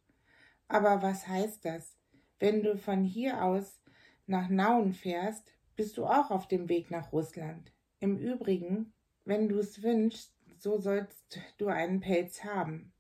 Aber 0.68 1.02
was 1.02 1.26
heißt 1.26 1.64
das? 1.64 1.96
Wenn 2.38 2.64
du 2.64 2.78
von 2.78 3.06
hier 3.06 3.46
aus 3.46 3.82
nach 4.26 4.50
Nauen 4.50 4.92
fährst, 4.92 5.54
bist 5.78 5.98
du 5.98 6.06
auch 6.06 6.32
auf 6.32 6.50
dem 6.50 6.68
Weg 6.68 6.92
nach 6.92 7.14
Russland. 7.14 7.72
Im 8.02 8.18
Übrigen, 8.18 8.92
wenn 9.24 9.48
du 9.48 9.58
es 9.58 9.84
wünschst, 9.84 10.36
so 10.58 10.78
sollst 10.78 11.40
du 11.58 11.68
einen 11.68 12.02
Pelz 12.02 12.44
haben. 12.44 12.92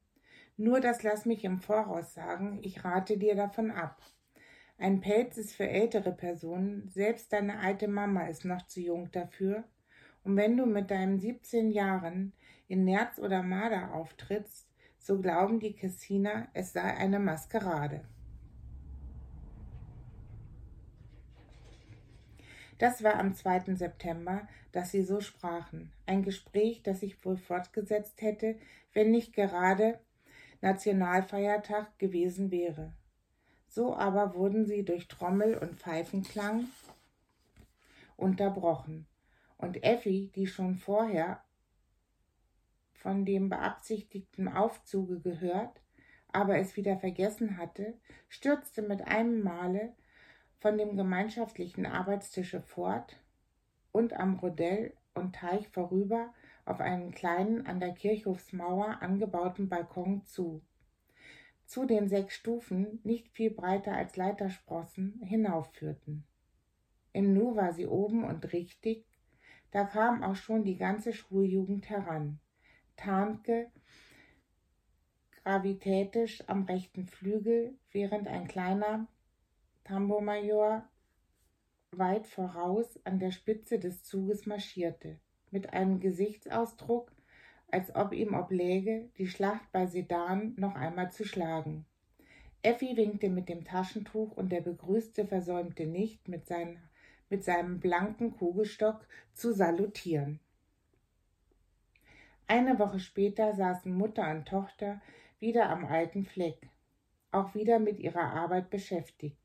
Nur 0.55 0.79
das 0.79 1.03
lass 1.03 1.25
mich 1.25 1.43
im 1.43 1.59
Voraus 1.59 2.13
sagen, 2.13 2.61
ich 2.63 2.85
rate 2.85 3.17
dir 3.17 3.35
davon 3.35 3.71
ab. 3.71 4.01
Ein 4.77 5.01
Pelz 5.01 5.35
ist 5.35 5.53
für 5.53 5.67
ältere 5.67 6.13
Personen, 6.13 6.87
selbst 6.87 7.33
deine 7.33 7.59
alte 7.59 7.89
Mama 7.89 8.27
ist 8.27 8.45
noch 8.45 8.65
zu 8.67 8.79
jung 8.79 9.11
dafür. 9.11 9.65
Und 10.27 10.35
wenn 10.35 10.57
du 10.57 10.65
mit 10.65 10.91
deinen 10.91 11.19
17 11.21 11.71
Jahren 11.71 12.33
in 12.67 12.83
Nerz 12.83 13.17
oder 13.17 13.43
Marder 13.43 13.93
auftrittst, 13.93 14.67
so 14.99 15.21
glauben 15.21 15.61
die 15.61 15.71
Kessiner, 15.71 16.49
es 16.53 16.73
sei 16.73 16.81
eine 16.81 17.17
Maskerade. 17.17 18.03
Das 22.77 23.05
war 23.05 23.15
am 23.15 23.35
2. 23.35 23.75
September, 23.75 24.49
dass 24.73 24.91
sie 24.91 25.03
so 25.03 25.21
sprachen. 25.21 25.93
Ein 26.05 26.23
Gespräch, 26.23 26.83
das 26.83 26.99
sich 26.99 27.23
wohl 27.23 27.37
fortgesetzt 27.37 28.21
hätte, 28.21 28.57
wenn 28.91 29.11
nicht 29.11 29.31
gerade 29.31 29.97
Nationalfeiertag 30.59 31.97
gewesen 31.99 32.51
wäre. 32.51 32.91
So 33.69 33.95
aber 33.95 34.35
wurden 34.35 34.65
sie 34.65 34.83
durch 34.83 35.07
Trommel 35.07 35.57
und 35.57 35.79
Pfeifenklang 35.79 36.65
unterbrochen. 38.17 39.07
Und 39.57 39.83
Effi, 39.83 40.31
die 40.35 40.47
schon 40.47 40.75
vorher 40.75 41.43
von 42.93 43.25
dem 43.25 43.49
beabsichtigten 43.49 44.47
Aufzuge 44.47 45.19
gehört, 45.19 45.81
aber 46.31 46.57
es 46.57 46.75
wieder 46.75 46.97
vergessen 46.97 47.57
hatte, 47.57 47.97
stürzte 48.27 48.81
mit 48.81 49.01
einem 49.01 49.41
Male 49.41 49.93
von 50.59 50.77
dem 50.77 50.95
gemeinschaftlichen 50.95 51.85
Arbeitstische 51.85 52.61
fort 52.61 53.17
und 53.91 54.13
am 54.13 54.39
Rodell 54.39 54.93
und 55.13 55.35
Teich 55.35 55.67
vorüber 55.69 56.33
auf 56.65 56.81
einen 56.81 57.11
kleinen 57.11 57.65
an 57.65 57.79
der 57.79 57.93
Kirchhofsmauer 57.93 59.01
angebauten 59.01 59.69
Balkon 59.69 60.23
zu 60.25 60.61
zu 61.67 61.85
den 61.85 62.07
sechs 62.07 62.33
Stufen, 62.33 63.01
nicht 63.03 63.27
viel 63.29 63.51
breiter 63.51 63.93
als 63.93 64.15
Leitersprossen, 64.15 65.21
hinaufführten. 65.21 66.25
Im 67.11 67.33
Nu 67.33 67.55
war 67.55 67.73
sie 67.73 67.85
oben 67.85 68.23
und 68.23 68.53
richtig, 68.53 69.05
da 69.71 69.83
kam 69.83 70.23
auch 70.23 70.35
schon 70.35 70.63
die 70.63 70.77
ganze 70.77 71.13
Schuljugend 71.13 71.89
heran. 71.89 72.39
Tarnke 72.95 73.71
gravitätisch 75.43 76.43
am 76.47 76.63
rechten 76.63 77.05
Flügel, 77.05 77.77
während 77.91 78.27
ein 78.27 78.47
kleiner 78.47 79.07
Tambomajor 79.85 80.83
weit 81.91 82.27
voraus 82.27 82.99
an 83.05 83.19
der 83.19 83.31
Spitze 83.31 83.79
des 83.79 84.03
Zuges 84.03 84.45
marschierte, 84.45 85.19
mit 85.51 85.71
einem 85.71 86.01
Gesichtsausdruck, 86.01 87.13
als 87.71 87.95
ob 87.95 88.11
ihm 88.13 88.33
obläge, 88.33 89.09
die 89.17 89.27
Schlacht 89.27 89.71
bei 89.71 89.85
Sedan 89.85 90.53
noch 90.57 90.75
einmal 90.75 91.11
zu 91.13 91.23
schlagen. 91.23 91.85
Effi 92.61 92.97
winkte 92.97 93.29
mit 93.29 93.47
dem 93.47 93.63
Taschentuch 93.63 94.33
und 94.33 94.51
der 94.51 94.61
Begrüßte 94.61 95.25
versäumte 95.25 95.85
nicht, 95.85 96.27
mit, 96.27 96.45
seinen, 96.45 96.77
mit 97.29 97.43
seinem 97.43 97.79
blanken 97.79 98.31
Kugelstock 98.37 99.05
zu 99.33 99.53
salutieren. 99.53 100.39
Eine 102.47 102.79
Woche 102.79 102.99
später 102.99 103.53
saßen 103.53 103.93
Mutter 103.93 104.29
und 104.31 104.47
Tochter 104.47 105.01
wieder 105.39 105.69
am 105.69 105.85
alten 105.85 106.23
Fleck, 106.23 106.69
auch 107.31 107.53
wieder 107.55 107.79
mit 107.79 107.99
ihrer 107.99 108.33
Arbeit 108.33 108.69
beschäftigt. 108.69 109.37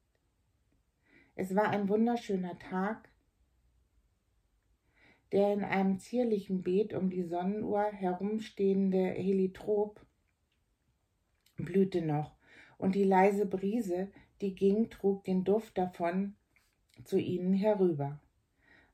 Es 1.35 1.55
war 1.57 1.69
ein 1.71 1.89
wunderschöner 1.89 2.59
Tag, 2.59 3.09
der 5.33 5.53
in 5.53 5.65
einem 5.65 5.99
zierlichen 5.99 6.63
Beet 6.63 6.95
um 6.95 7.11
die 7.11 7.25
Sonnenuhr 7.25 7.85
herumstehende 7.85 9.07
Heliotrop 9.07 10.05
blühte 11.57 12.03
noch, 12.03 12.37
und 12.79 12.95
die 12.95 13.05
leise 13.05 13.47
Brise, 13.47 14.11
die 14.41 14.55
ging, 14.55 14.91
trug 14.91 15.25
den 15.25 15.45
Duft 15.45 15.79
davon 15.79 16.35
zu 17.05 17.19
ihnen 17.19 17.55
herüber. 17.55 18.21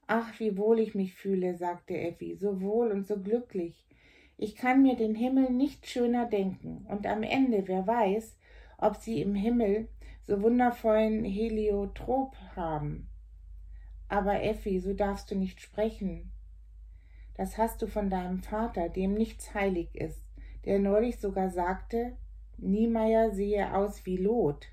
Ach, 0.06 0.38
wie 0.40 0.56
wohl 0.56 0.78
ich 0.78 0.94
mich 0.94 1.14
fühle, 1.14 1.56
sagte 1.56 1.98
Effi, 1.98 2.34
so 2.34 2.60
wohl 2.60 2.90
und 2.90 3.06
so 3.06 3.20
glücklich. 3.20 3.86
Ich 4.36 4.54
kann 4.54 4.82
mir 4.82 4.96
den 4.96 5.14
Himmel 5.14 5.50
nicht 5.50 5.86
schöner 5.86 6.26
denken, 6.26 6.86
und 6.88 7.06
am 7.06 7.22
Ende, 7.22 7.66
wer 7.66 7.86
weiß, 7.86 8.36
ob 8.78 8.96
sie 8.96 9.20
im 9.20 9.34
Himmel 9.34 9.88
so 10.22 10.40
wundervollen 10.42 11.24
Heliotrop 11.24 12.36
haben. 12.54 13.08
Aber 14.08 14.42
Effi, 14.42 14.80
so 14.80 14.94
darfst 14.94 15.30
du 15.30 15.34
nicht 15.34 15.60
sprechen. 15.60 16.32
Das 17.34 17.58
hast 17.58 17.82
du 17.82 17.86
von 17.86 18.10
deinem 18.10 18.42
Vater, 18.42 18.88
dem 18.88 19.14
nichts 19.14 19.54
heilig 19.54 19.94
ist, 19.94 20.24
der 20.64 20.78
neulich 20.78 21.18
sogar 21.18 21.50
sagte, 21.50 22.16
Niemeyer 22.56 23.30
sehe 23.30 23.74
aus 23.74 24.04
wie 24.06 24.16
Lot. 24.16 24.66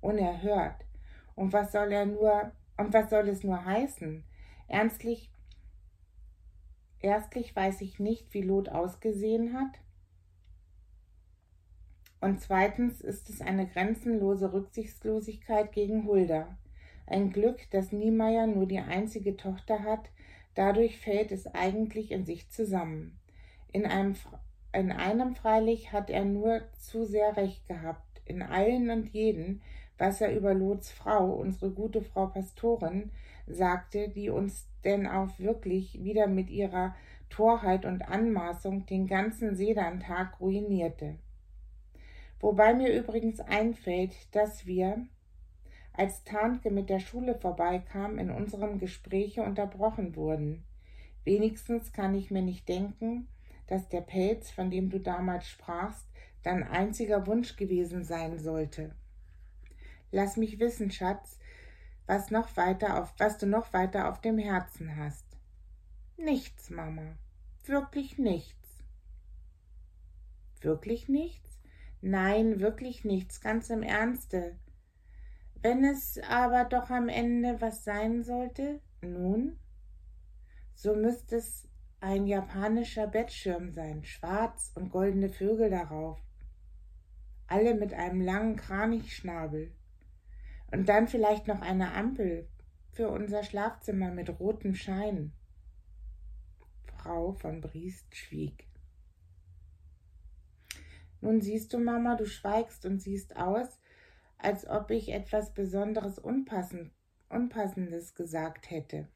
Unerhört. 0.00 0.84
Und 1.42 1.52
was 1.52 1.72
soll 1.72 1.90
er 1.90 2.06
nur, 2.06 2.52
und 2.76 2.94
was 2.94 3.10
soll 3.10 3.28
es 3.28 3.42
nur 3.42 3.64
heißen? 3.64 4.22
Ernstlich, 4.68 5.28
erstlich 7.00 7.56
weiß 7.56 7.80
ich 7.80 7.98
nicht, 7.98 8.32
wie 8.32 8.42
Lot 8.42 8.68
ausgesehen 8.68 9.52
hat. 9.52 9.80
Und 12.20 12.40
zweitens 12.40 13.00
ist 13.00 13.28
es 13.28 13.40
eine 13.40 13.66
grenzenlose 13.66 14.52
Rücksichtslosigkeit 14.52 15.72
gegen 15.72 16.06
Hulda. 16.06 16.56
Ein 17.06 17.32
Glück, 17.32 17.68
dass 17.72 17.90
Niemeyer 17.90 18.46
nur 18.46 18.66
die 18.66 18.78
einzige 18.78 19.36
Tochter 19.36 19.82
hat, 19.82 20.08
Dadurch 20.54 20.98
fällt 20.98 21.32
es 21.32 21.46
eigentlich 21.46 22.10
in 22.12 22.24
sich 22.24 22.50
zusammen. 22.50 23.18
In 23.72 23.86
einem, 23.86 24.16
in 24.72 24.92
einem 24.92 25.34
freilich 25.34 25.92
hat 25.92 26.10
er 26.10 26.24
nur 26.24 26.60
zu 26.78 27.04
sehr 27.04 27.36
recht 27.36 27.66
gehabt, 27.66 28.20
in 28.26 28.42
allen 28.42 28.90
und 28.90 29.08
jeden, 29.08 29.62
was 30.02 30.20
er 30.20 30.34
über 30.34 30.52
Lots 30.52 30.90
Frau, 30.90 31.30
unsere 31.30 31.70
gute 31.70 32.02
Frau 32.02 32.26
Pastorin, 32.26 33.12
sagte, 33.46 34.08
die 34.08 34.30
uns 34.30 34.66
denn 34.82 35.06
auch 35.06 35.38
wirklich 35.38 36.02
wieder 36.02 36.26
mit 36.26 36.50
ihrer 36.50 36.96
Torheit 37.30 37.84
und 37.84 38.02
Anmaßung 38.08 38.84
den 38.84 39.06
ganzen 39.06 39.54
Sedantag 39.54 40.40
ruinierte. 40.40 41.14
Wobei 42.40 42.74
mir 42.74 42.92
übrigens 42.92 43.38
einfällt, 43.38 44.12
dass 44.32 44.66
wir, 44.66 45.06
als 45.92 46.24
Tarnke 46.24 46.72
mit 46.72 46.90
der 46.90 46.98
Schule 46.98 47.36
vorbeikam, 47.36 48.18
in 48.18 48.32
unserem 48.32 48.80
Gespräche 48.80 49.44
unterbrochen 49.44 50.16
wurden. 50.16 50.64
Wenigstens 51.22 51.92
kann 51.92 52.16
ich 52.16 52.32
mir 52.32 52.42
nicht 52.42 52.68
denken, 52.68 53.28
dass 53.68 53.88
der 53.88 54.00
Pelz, 54.00 54.50
von 54.50 54.68
dem 54.68 54.90
du 54.90 54.98
damals 54.98 55.46
sprachst, 55.46 56.08
dein 56.42 56.64
einziger 56.64 57.24
Wunsch 57.28 57.54
gewesen 57.54 58.02
sein 58.02 58.40
sollte. 58.40 58.96
Lass 60.12 60.36
mich 60.36 60.60
wissen, 60.60 60.90
Schatz, 60.90 61.38
was 62.06 62.30
noch 62.30 62.56
weiter 62.56 63.02
auf, 63.02 63.14
was 63.18 63.38
du 63.38 63.46
noch 63.46 63.72
weiter 63.72 64.10
auf 64.10 64.20
dem 64.20 64.38
Herzen 64.38 64.96
hast. 64.96 65.26
Nichts, 66.16 66.70
Mama. 66.70 67.16
Wirklich 67.64 68.18
nichts. 68.18 68.84
Wirklich 70.60 71.08
nichts? 71.08 71.58
Nein, 72.02 72.60
wirklich 72.60 73.04
nichts, 73.04 73.40
ganz 73.40 73.70
im 73.70 73.82
Ernste. 73.82 74.58
Wenn 75.62 75.84
es 75.84 76.18
aber 76.28 76.64
doch 76.64 76.90
am 76.90 77.08
Ende 77.08 77.60
was 77.60 77.82
sein 77.84 78.22
sollte, 78.22 78.80
nun, 79.00 79.58
so 80.74 80.94
müsste 80.94 81.36
es 81.36 81.68
ein 82.00 82.26
japanischer 82.26 83.06
Bettschirm 83.06 83.70
sein, 83.70 84.04
schwarz 84.04 84.72
und 84.74 84.90
goldene 84.90 85.30
Vögel 85.30 85.70
darauf, 85.70 86.20
alle 87.46 87.74
mit 87.74 87.94
einem 87.94 88.20
langen 88.20 88.56
Kranichschnabel. 88.56 89.72
Und 90.72 90.88
dann 90.88 91.06
vielleicht 91.06 91.46
noch 91.46 91.60
eine 91.60 91.92
Ampel 91.92 92.48
für 92.90 93.08
unser 93.08 93.44
Schlafzimmer 93.44 94.10
mit 94.10 94.40
rotem 94.40 94.74
Schein. 94.74 95.32
Frau 96.84 97.32
von 97.32 97.60
Briest 97.60 98.16
schwieg. 98.16 98.66
Nun 101.20 101.40
siehst 101.40 101.72
du, 101.72 101.78
Mama, 101.78 102.16
du 102.16 102.26
schweigst 102.26 102.86
und 102.86 103.00
siehst 103.00 103.36
aus, 103.36 103.80
als 104.38 104.66
ob 104.66 104.90
ich 104.90 105.12
etwas 105.12 105.52
Besonderes 105.52 106.18
Unpassend, 106.18 106.90
Unpassendes 107.28 108.14
gesagt 108.14 108.70
hätte. 108.70 109.08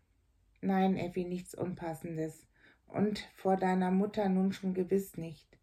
Nein, 0.60 0.96
Effi, 0.96 1.24
nichts 1.24 1.54
Unpassendes. 1.54 2.46
Und 2.86 3.18
vor 3.34 3.56
deiner 3.56 3.90
Mutter 3.90 4.28
nun 4.28 4.52
schon 4.52 4.74
gewiss 4.74 5.16
nicht. 5.16 5.58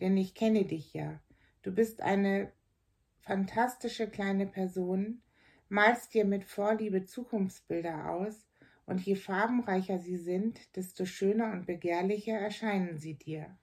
Denn 0.00 0.16
ich 0.16 0.34
kenne 0.34 0.64
dich 0.64 0.92
ja. 0.92 1.20
Du 1.62 1.72
bist 1.72 2.02
eine 2.02 2.52
fantastische 3.20 4.08
kleine 4.08 4.46
Person, 4.46 5.22
malst 5.68 6.14
dir 6.14 6.24
mit 6.24 6.44
Vorliebe 6.44 7.04
Zukunftsbilder 7.04 8.10
aus, 8.10 8.46
und 8.86 9.00
je 9.00 9.16
farbenreicher 9.16 9.98
sie 9.98 10.16
sind, 10.16 10.76
desto 10.76 11.06
schöner 11.06 11.50
und 11.52 11.66
begehrlicher 11.66 12.38
erscheinen 12.38 12.98
sie 12.98 13.14
dir. 13.14 13.58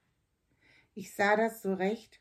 Ich 0.94 1.14
sah 1.14 1.36
das 1.36 1.62
so 1.62 1.72
recht 1.72 2.20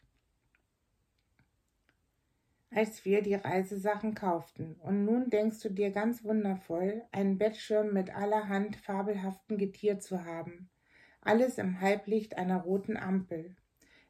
als 2.76 3.06
wir 3.06 3.22
die 3.22 3.36
Reisesachen 3.36 4.16
kauften. 4.16 4.76
Und 4.82 5.06
nun 5.06 5.30
denkst 5.30 5.60
du 5.62 5.70
dir 5.70 5.92
ganz 5.92 6.24
wundervoll, 6.24 7.04
einen 7.12 7.38
Bettschirm 7.38 7.94
mit 7.94 8.16
allerhand 8.16 8.76
fabelhaften 8.76 9.58
Getier 9.58 10.00
zu 10.00 10.26
haben. 10.26 10.70
Alles 11.22 11.58
im 11.58 11.80
Halblicht 11.80 12.38
einer 12.38 12.62
roten 12.62 12.98
Ampel. 12.98 13.56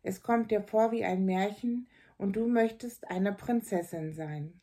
Es 0.01 0.21
kommt 0.21 0.51
dir 0.51 0.61
vor 0.61 0.91
wie 0.91 1.03
ein 1.03 1.25
Märchen 1.25 1.87
und 2.17 2.35
du 2.35 2.47
möchtest 2.47 3.07
eine 3.09 3.33
Prinzessin 3.33 4.13
sein. 4.13 4.61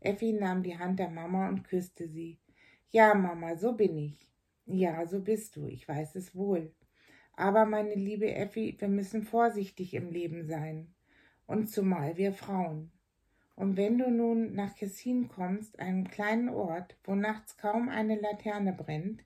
Effi 0.00 0.32
nahm 0.32 0.62
die 0.62 0.78
Hand 0.78 0.98
der 0.98 1.10
Mama 1.10 1.48
und 1.48 1.64
küsste 1.64 2.08
sie. 2.08 2.38
Ja, 2.90 3.14
Mama, 3.14 3.56
so 3.56 3.72
bin 3.72 3.96
ich. 3.98 4.28
Ja, 4.66 5.06
so 5.06 5.20
bist 5.20 5.56
du, 5.56 5.66
ich 5.66 5.88
weiß 5.88 6.14
es 6.14 6.34
wohl. 6.34 6.72
Aber, 7.32 7.66
meine 7.66 7.94
liebe 7.94 8.34
Effi, 8.34 8.76
wir 8.78 8.88
müssen 8.88 9.22
vorsichtig 9.22 9.94
im 9.94 10.10
Leben 10.10 10.46
sein. 10.46 10.94
Und 11.46 11.68
zumal 11.70 12.16
wir 12.16 12.32
Frauen. 12.32 12.90
Und 13.56 13.76
wenn 13.76 13.98
du 13.98 14.10
nun 14.10 14.54
nach 14.54 14.76
Kessin 14.76 15.28
kommst, 15.28 15.80
einem 15.80 16.08
kleinen 16.08 16.48
Ort, 16.48 16.96
wo 17.04 17.14
nachts 17.14 17.56
kaum 17.56 17.88
eine 17.88 18.20
Laterne 18.20 18.72
brennt, 18.72 19.24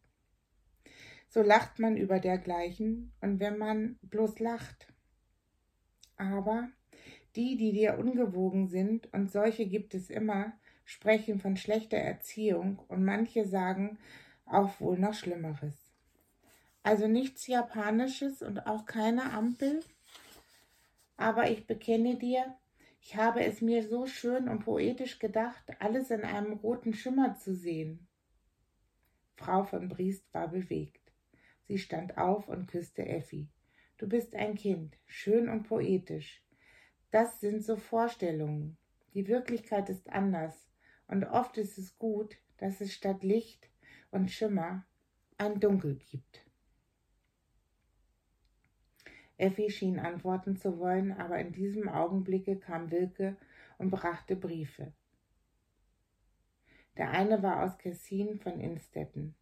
so 1.28 1.42
lacht 1.42 1.78
man 1.78 1.96
über 1.96 2.20
dergleichen 2.20 3.12
und 3.20 3.40
wenn 3.40 3.58
man 3.58 3.98
bloß 4.02 4.38
lacht. 4.38 4.86
Aber 6.16 6.68
die, 7.36 7.56
die 7.56 7.72
dir 7.72 7.98
ungewogen 7.98 8.68
sind, 8.68 9.12
und 9.12 9.30
solche 9.30 9.66
gibt 9.66 9.94
es 9.94 10.10
immer, 10.10 10.52
sprechen 10.84 11.38
von 11.38 11.56
schlechter 11.56 11.98
Erziehung 11.98 12.78
und 12.88 13.04
manche 13.04 13.46
sagen 13.46 13.98
auch 14.46 14.80
wohl 14.80 14.98
noch 14.98 15.14
Schlimmeres. 15.14 15.92
Also 16.82 17.06
nichts 17.06 17.46
Japanisches 17.46 18.42
und 18.42 18.66
auch 18.66 18.86
keine 18.86 19.32
Ampel. 19.32 19.80
Aber 21.16 21.50
ich 21.50 21.66
bekenne 21.66 22.16
dir, 22.16 22.56
ich 23.00 23.16
habe 23.16 23.44
es 23.44 23.60
mir 23.60 23.86
so 23.88 24.06
schön 24.06 24.48
und 24.48 24.60
poetisch 24.64 25.18
gedacht, 25.18 25.62
alles 25.80 26.10
in 26.10 26.22
einem 26.22 26.54
roten 26.54 26.94
Schimmer 26.94 27.36
zu 27.36 27.54
sehen. 27.54 28.06
Frau 29.36 29.64
von 29.64 29.88
Briest 29.88 30.32
war 30.32 30.48
bewegt. 30.48 31.00
Sie 31.66 31.78
stand 31.78 32.18
auf 32.18 32.48
und 32.48 32.66
küsste 32.66 33.06
Effi. 33.06 33.48
Du 33.98 34.08
bist 34.08 34.34
ein 34.34 34.56
Kind, 34.56 34.96
schön 35.06 35.48
und 35.48 35.64
poetisch. 35.64 36.42
Das 37.10 37.40
sind 37.40 37.64
so 37.64 37.76
Vorstellungen. 37.76 38.76
Die 39.14 39.28
Wirklichkeit 39.28 39.88
ist 39.88 40.08
anders, 40.10 40.71
und 41.08 41.24
oft 41.24 41.58
ist 41.58 41.78
es 41.78 41.98
gut, 41.98 42.36
dass 42.58 42.80
es 42.80 42.92
statt 42.92 43.22
Licht 43.22 43.68
und 44.10 44.30
Schimmer 44.30 44.86
ein 45.38 45.60
Dunkel 45.60 45.96
gibt. 45.96 46.46
Effi 49.36 49.70
schien 49.70 49.98
antworten 49.98 50.56
zu 50.56 50.78
wollen, 50.78 51.12
aber 51.12 51.38
in 51.38 51.52
diesem 51.52 51.88
Augenblicke 51.88 52.58
kam 52.58 52.90
Wilke 52.90 53.36
und 53.78 53.90
brachte 53.90 54.36
Briefe. 54.36 54.92
Der 56.96 57.10
eine 57.10 57.42
war 57.42 57.64
aus 57.64 57.78
Kessin 57.78 58.38
von 58.38 58.60
Innstetten. 58.60 59.34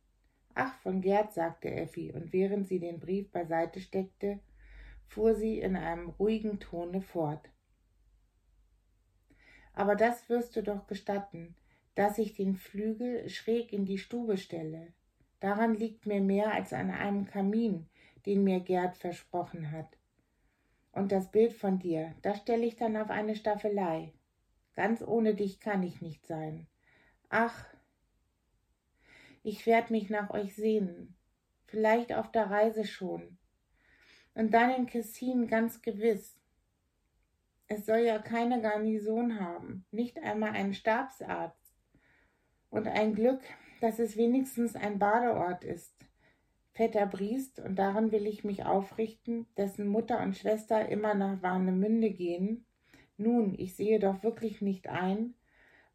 Ach, 0.54 0.74
von 0.80 1.00
Gerd, 1.00 1.32
sagte 1.32 1.70
Effi, 1.70 2.12
und 2.12 2.32
während 2.32 2.68
sie 2.68 2.80
den 2.80 3.00
Brief 3.00 3.30
beiseite 3.30 3.80
steckte, 3.80 4.40
fuhr 5.06 5.34
sie 5.34 5.58
in 5.58 5.76
einem 5.76 6.10
ruhigen 6.10 6.60
Tone 6.60 7.02
fort. 7.02 7.50
Aber 9.72 9.96
das 9.96 10.28
wirst 10.28 10.56
du 10.56 10.62
doch 10.62 10.86
gestatten, 10.86 11.54
dass 11.94 12.18
ich 12.18 12.34
den 12.34 12.56
Flügel 12.56 13.28
schräg 13.28 13.72
in 13.72 13.84
die 13.84 13.98
Stube 13.98 14.36
stelle. 14.36 14.92
Daran 15.40 15.74
liegt 15.74 16.06
mir 16.06 16.20
mehr 16.20 16.52
als 16.52 16.72
an 16.72 16.90
einem 16.90 17.26
Kamin, 17.26 17.86
den 18.26 18.44
mir 18.44 18.60
Gerd 18.60 18.96
versprochen 18.96 19.72
hat. 19.72 19.96
Und 20.92 21.12
das 21.12 21.30
Bild 21.30 21.52
von 21.52 21.78
dir, 21.78 22.14
das 22.22 22.38
stelle 22.38 22.66
ich 22.66 22.76
dann 22.76 22.96
auf 22.96 23.10
eine 23.10 23.36
Staffelei. 23.36 24.12
Ganz 24.74 25.02
ohne 25.02 25.34
dich 25.34 25.60
kann 25.60 25.82
ich 25.82 26.00
nicht 26.00 26.26
sein. 26.26 26.66
Ach, 27.28 27.66
ich 29.42 29.66
werd 29.66 29.90
mich 29.90 30.10
nach 30.10 30.30
euch 30.30 30.54
sehnen, 30.54 31.16
vielleicht 31.66 32.12
auf 32.12 32.30
der 32.30 32.50
Reise 32.50 32.84
schon. 32.84 33.38
Und 34.34 34.52
dann 34.52 34.70
in 34.70 34.86
Kessin 34.86 35.46
ganz 35.46 35.80
gewiss. 35.82 36.39
Es 37.72 37.86
soll 37.86 38.00
ja 38.00 38.18
keine 38.18 38.60
Garnison 38.60 39.38
haben, 39.38 39.84
nicht 39.92 40.20
einmal 40.20 40.50
einen 40.50 40.74
Stabsarzt. 40.74 41.72
Und 42.68 42.88
ein 42.88 43.14
Glück, 43.14 43.40
dass 43.80 44.00
es 44.00 44.16
wenigstens 44.16 44.74
ein 44.74 44.98
Badeort 44.98 45.62
ist. 45.62 45.94
Vetter 46.72 47.06
Briest, 47.06 47.60
und 47.60 47.78
daran 47.78 48.10
will 48.10 48.26
ich 48.26 48.42
mich 48.42 48.64
aufrichten, 48.64 49.46
dessen 49.56 49.86
Mutter 49.86 50.20
und 50.20 50.36
Schwester 50.36 50.88
immer 50.88 51.14
nach 51.14 51.42
Warnemünde 51.42 52.10
gehen, 52.10 52.66
Nun, 53.16 53.54
ich 53.56 53.76
sehe 53.76 54.00
doch 54.00 54.24
wirklich 54.24 54.60
nicht 54.60 54.88
ein, 54.88 55.34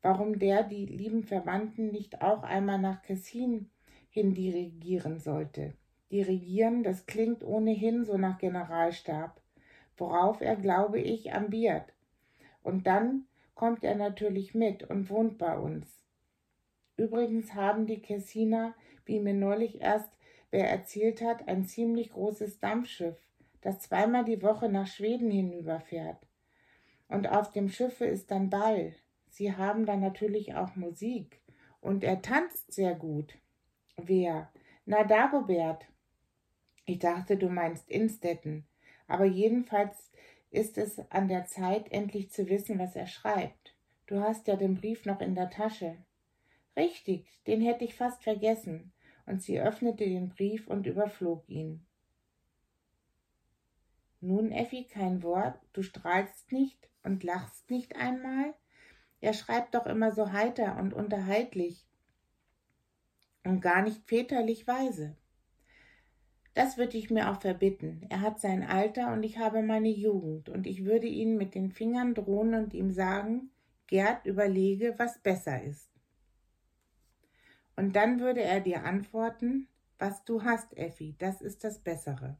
warum 0.02 0.40
der 0.40 0.64
die 0.64 0.86
lieben 0.86 1.24
Verwandten 1.24 1.92
nicht 1.92 2.22
auch 2.22 2.44
einmal 2.44 2.80
nach 2.80 3.02
Kessin 3.02 3.70
hin 4.10 4.34
dirigieren 4.34 5.20
sollte. 5.20 5.74
Dirigieren, 6.10 6.84
das 6.84 7.06
klingt 7.06 7.44
ohnehin 7.44 8.06
so 8.06 8.16
nach 8.18 8.38
Generalstab, 8.38 9.42
worauf 9.98 10.42
er, 10.42 10.56
glaube 10.56 11.00
ich, 11.00 11.34
ambiert. 11.34 11.94
Und 12.64 12.88
dann 12.88 13.26
kommt 13.54 13.84
er 13.84 13.96
natürlich 13.96 14.54
mit 14.54 14.84
und 14.84 15.10
wohnt 15.10 15.38
bei 15.38 15.58
uns. 15.58 15.88
Übrigens 16.98 17.54
haben 17.54 17.86
die 17.86 18.02
Kessiner, 18.02 18.74
wie 19.06 19.20
mir 19.20 19.34
neulich 19.34 19.82
erst 19.82 20.10
wer 20.52 20.70
erzählt 20.70 21.22
hat, 21.22 21.48
ein 21.48 21.66
ziemlich 21.66 22.12
großes 22.12 22.60
Dampfschiff, 22.60 23.18
das 23.62 23.82
zweimal 23.82 24.24
die 24.24 24.42
Woche 24.42 24.70
nach 24.70 24.88
Schweden 24.88 25.30
hinüberfährt. 25.30 26.26
Und 27.08 27.28
auf 27.28 27.52
dem 27.52 27.68
Schiffe 27.70 28.06
ist 28.06 28.32
dann 28.32 28.50
Ball. 28.50 28.96
Sie 29.30 29.54
haben 29.54 29.86
dann 29.86 30.00
natürlich 30.00 30.56
auch 30.56 30.76
Musik. 30.76 31.42
Und 31.82 32.04
er 32.04 32.22
tanzt 32.22 32.72
sehr 32.72 32.96
gut. 32.96 33.38
Wer? 33.98 34.50
Na, 34.86 35.04
Dagobert. 35.04 35.86
Ich 36.86 37.00
dachte, 37.00 37.38
du 37.38 37.50
meinst 37.50 37.90
Instetten. 37.90 38.66
Aber 39.08 39.26
jedenfalls 39.26 40.12
ist 40.50 40.78
es 40.78 41.00
an 41.12 41.28
der 41.28 41.46
Zeit, 41.46 41.92
endlich 41.92 42.32
zu 42.32 42.50
wissen, 42.50 42.80
was 42.80 42.96
er 42.96 43.08
schreibt. 43.08 43.76
Du 44.08 44.20
hast 44.20 44.48
ja 44.48 44.56
den 44.56 44.76
Brief 44.76 45.06
noch 45.06 45.22
in 45.22 45.36
der 45.36 45.50
Tasche. 45.50 45.98
Richtig, 46.76 47.28
den 47.48 47.62
hätte 47.62 47.86
ich 47.86 47.96
fast 47.96 48.24
vergessen. 48.24 48.92
Und 49.26 49.42
sie 49.42 49.60
öffnete 49.60 50.06
den 50.06 50.30
Brief 50.30 50.68
und 50.68 50.86
überflog 50.86 51.48
ihn. 51.50 51.86
Nun, 54.22 54.52
Effi, 54.52 54.86
kein 54.86 55.24
Wort, 55.24 55.60
du 55.74 55.82
strahlst 55.82 56.52
nicht 56.52 56.90
und 57.04 57.24
lachst 57.24 57.70
nicht 57.70 57.96
einmal? 57.96 58.54
Er 59.22 59.34
schreibt 59.34 59.76
doch 59.76 59.86
immer 59.86 60.12
so 60.12 60.32
heiter 60.32 60.78
und 60.78 60.94
unterhaltlich 60.94 61.86
und 63.44 63.62
gar 63.62 63.82
nicht 63.82 64.04
väterlich 64.08 64.68
weise. 64.68 65.16
Das 66.56 66.78
würde 66.78 66.98
ich 66.98 67.12
mir 67.12 67.30
auch 67.30 67.42
verbitten. 67.42 68.06
Er 68.10 68.22
hat 68.22 68.40
sein 68.40 68.64
Alter 68.64 69.12
und 69.12 69.24
ich 69.24 69.38
habe 69.38 69.62
meine 69.62 69.90
Jugend, 69.90 70.48
und 70.48 70.66
ich 70.66 70.86
würde 70.86 71.06
ihn 71.06 71.38
mit 71.38 71.54
den 71.54 71.70
Fingern 71.70 72.16
drohen 72.16 72.56
und 72.56 72.74
ihm 72.74 72.92
sagen, 72.92 73.52
Gerd, 73.88 74.26
überlege, 74.26 74.96
was 74.98 75.20
besser 75.20 75.62
ist. 75.62 75.90
Und 77.76 77.98
dann 77.98 78.22
würde 78.22 78.42
er 78.42 78.62
dir 78.62 78.86
antworten, 78.86 79.68
was 80.00 80.24
du 80.24 80.44
hast, 80.44 80.76
Effi, 80.78 81.16
das 81.20 81.42
ist 81.42 81.66
das 81.66 81.80
Bessere. 81.80 82.38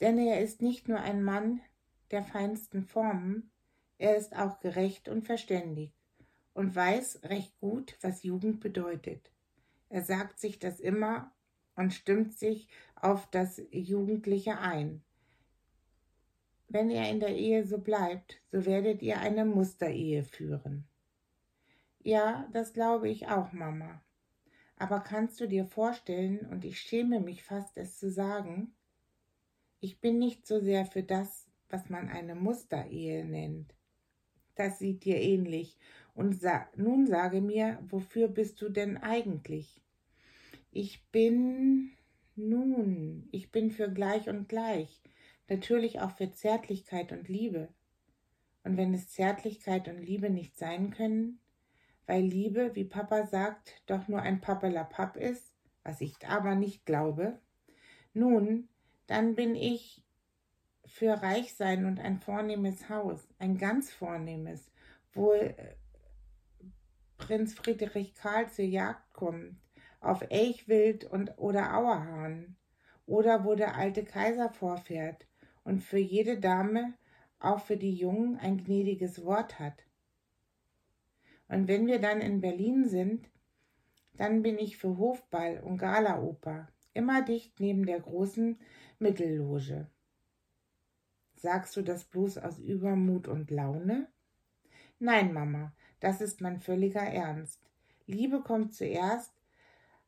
Denn 0.00 0.18
er 0.18 0.40
ist 0.40 0.62
nicht 0.62 0.88
nur 0.88 1.00
ein 1.00 1.22
Mann 1.22 1.60
der 2.10 2.22
feinsten 2.22 2.82
Formen, 2.82 3.50
er 3.98 4.16
ist 4.16 4.34
auch 4.34 4.58
gerecht 4.60 5.08
und 5.10 5.26
verständig 5.26 5.92
und 6.54 6.74
weiß 6.74 7.24
recht 7.24 7.58
gut, 7.60 7.98
was 8.00 8.22
Jugend 8.22 8.60
bedeutet. 8.60 9.30
Er 9.90 10.02
sagt 10.02 10.40
sich 10.40 10.58
das 10.58 10.80
immer 10.80 11.35
und 11.76 11.92
stimmt 11.92 12.36
sich 12.36 12.68
auf 12.96 13.30
das 13.30 13.62
Jugendliche 13.70 14.58
ein. 14.58 15.02
Wenn 16.68 16.90
er 16.90 17.08
in 17.10 17.20
der 17.20 17.36
Ehe 17.36 17.64
so 17.64 17.78
bleibt, 17.78 18.40
so 18.50 18.66
werdet 18.66 19.02
ihr 19.02 19.20
eine 19.20 19.44
Musterehe 19.44 20.24
führen. 20.24 20.84
Ja, 22.02 22.48
das 22.52 22.72
glaube 22.72 23.08
ich 23.08 23.28
auch, 23.28 23.52
Mama. 23.52 24.02
Aber 24.76 25.00
kannst 25.00 25.40
du 25.40 25.46
dir 25.46 25.64
vorstellen, 25.64 26.40
und 26.50 26.64
ich 26.64 26.80
schäme 26.80 27.20
mich 27.20 27.42
fast, 27.44 27.76
es 27.76 27.98
zu 27.98 28.10
sagen, 28.10 28.74
ich 29.80 30.00
bin 30.00 30.18
nicht 30.18 30.46
so 30.46 30.60
sehr 30.60 30.86
für 30.86 31.02
das, 31.02 31.46
was 31.68 31.88
man 31.88 32.08
eine 32.08 32.34
Musterehe 32.34 33.24
nennt. 33.24 33.74
Das 34.54 34.78
sieht 34.78 35.04
dir 35.04 35.20
ähnlich. 35.20 35.78
Und 36.14 36.40
sa 36.40 36.66
nun 36.76 37.06
sage 37.06 37.40
mir, 37.40 37.78
wofür 37.88 38.28
bist 38.28 38.60
du 38.62 38.68
denn 38.68 38.96
eigentlich? 38.96 39.82
Ich 40.78 41.06
bin, 41.10 41.96
nun, 42.34 43.30
ich 43.32 43.50
bin 43.50 43.70
für 43.70 43.90
gleich 43.90 44.28
und 44.28 44.46
gleich, 44.46 45.00
natürlich 45.48 46.00
auch 46.00 46.10
für 46.10 46.32
Zärtlichkeit 46.32 47.12
und 47.12 47.30
Liebe. 47.30 47.72
Und 48.62 48.76
wenn 48.76 48.92
es 48.92 49.08
Zärtlichkeit 49.08 49.88
und 49.88 50.02
Liebe 50.02 50.28
nicht 50.28 50.58
sein 50.58 50.90
können, 50.90 51.40
weil 52.04 52.22
Liebe, 52.22 52.74
wie 52.74 52.84
Papa 52.84 53.24
sagt, 53.24 53.82
doch 53.86 54.06
nur 54.06 54.20
ein 54.20 54.42
Pappelapapp 54.42 55.16
ist, 55.16 55.50
was 55.82 56.02
ich 56.02 56.14
aber 56.28 56.56
nicht 56.56 56.84
glaube, 56.84 57.40
nun, 58.12 58.68
dann 59.06 59.34
bin 59.34 59.54
ich 59.54 60.04
für 60.84 61.22
reich 61.22 61.54
sein 61.54 61.86
und 61.86 62.00
ein 62.00 62.18
vornehmes 62.18 62.90
Haus, 62.90 63.26
ein 63.38 63.56
ganz 63.56 63.90
vornehmes, 63.90 64.70
wo 65.14 65.32
äh, 65.32 65.54
Prinz 67.16 67.54
Friedrich 67.54 68.12
Karl 68.14 68.50
zur 68.50 68.66
Jagd 68.66 69.14
kommt, 69.14 69.56
auf 70.08 70.22
Elchwild 70.30 71.04
und 71.04 71.38
oder 71.38 71.76
Auerhahn 71.76 72.56
oder 73.06 73.44
wo 73.44 73.54
der 73.54 73.76
alte 73.76 74.04
Kaiser 74.04 74.50
vorfährt 74.50 75.26
und 75.64 75.80
für 75.82 75.98
jede 75.98 76.38
Dame, 76.38 76.94
auch 77.38 77.60
für 77.60 77.76
die 77.76 77.94
Jungen, 77.94 78.38
ein 78.38 78.58
gnädiges 78.58 79.24
Wort 79.24 79.58
hat. 79.58 79.84
Und 81.48 81.68
wenn 81.68 81.86
wir 81.86 82.00
dann 82.00 82.20
in 82.20 82.40
Berlin 82.40 82.88
sind, 82.88 83.30
dann 84.16 84.42
bin 84.42 84.58
ich 84.58 84.78
für 84.78 84.96
Hofball 84.96 85.60
und 85.60 85.78
Galaoper, 85.78 86.68
immer 86.94 87.22
dicht 87.22 87.60
neben 87.60 87.84
der 87.84 88.00
großen 88.00 88.58
Mittelloge. 88.98 89.88
Sagst 91.34 91.76
du 91.76 91.82
das 91.82 92.04
bloß 92.04 92.38
aus 92.38 92.58
Übermut 92.58 93.28
und 93.28 93.50
Laune? 93.50 94.08
Nein, 94.98 95.32
Mama, 95.34 95.72
das 96.00 96.20
ist 96.20 96.40
mein 96.40 96.58
völliger 96.58 97.02
Ernst. 97.02 97.60
Liebe 98.06 98.40
kommt 98.40 98.74
zuerst 98.74 99.35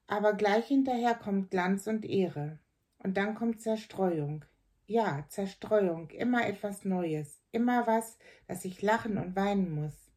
aber 0.08 0.32
gleich 0.32 0.66
hinterher 0.66 1.14
kommt 1.14 1.50
Glanz 1.50 1.86
und 1.86 2.04
Ehre. 2.04 2.58
Und 2.98 3.16
dann 3.16 3.36
kommt 3.36 3.60
Zerstreuung. 3.60 4.44
Ja, 4.86 5.24
Zerstreuung, 5.28 6.10
immer 6.10 6.48
etwas 6.48 6.84
Neues, 6.84 7.40
immer 7.52 7.86
was, 7.86 8.18
dass 8.48 8.64
ich 8.64 8.82
lachen 8.82 9.18
und 9.18 9.36
weinen 9.36 9.72
muss. 9.72 10.10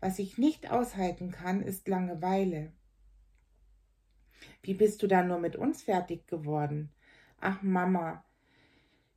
Was 0.00 0.18
ich 0.18 0.38
nicht 0.38 0.70
aushalten 0.70 1.32
kann, 1.32 1.62
ist 1.62 1.88
Langeweile. 1.88 2.72
Wie 4.62 4.74
bist 4.74 5.02
du 5.02 5.06
da 5.06 5.24
nur 5.24 5.38
mit 5.38 5.56
uns 5.56 5.82
fertig 5.82 6.26
geworden? 6.28 6.92
Ach, 7.40 7.62
Mama, 7.62 8.22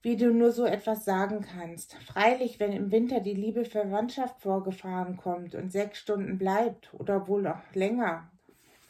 wie 0.02 0.15
du 0.15 0.34
nur 0.34 0.52
so 0.54 0.65
etwas 0.65 1.04
sagen 1.04 1.41
kannst. 1.41 1.94
Freilich, 2.06 2.60
wenn 2.60 2.72
im 2.72 2.91
Winter 2.91 3.20
die 3.20 3.34
liebe 3.34 3.65
Verwandtschaft 3.65 4.41
vorgefahren 4.41 5.17
kommt 5.17 5.56
und 5.56 5.72
sechs 5.72 6.00
Stunden 6.00 6.38
bleibt 6.38 6.94
oder 6.94 7.28
wohl 7.28 7.41
noch 7.41 7.62
länger 7.74 8.32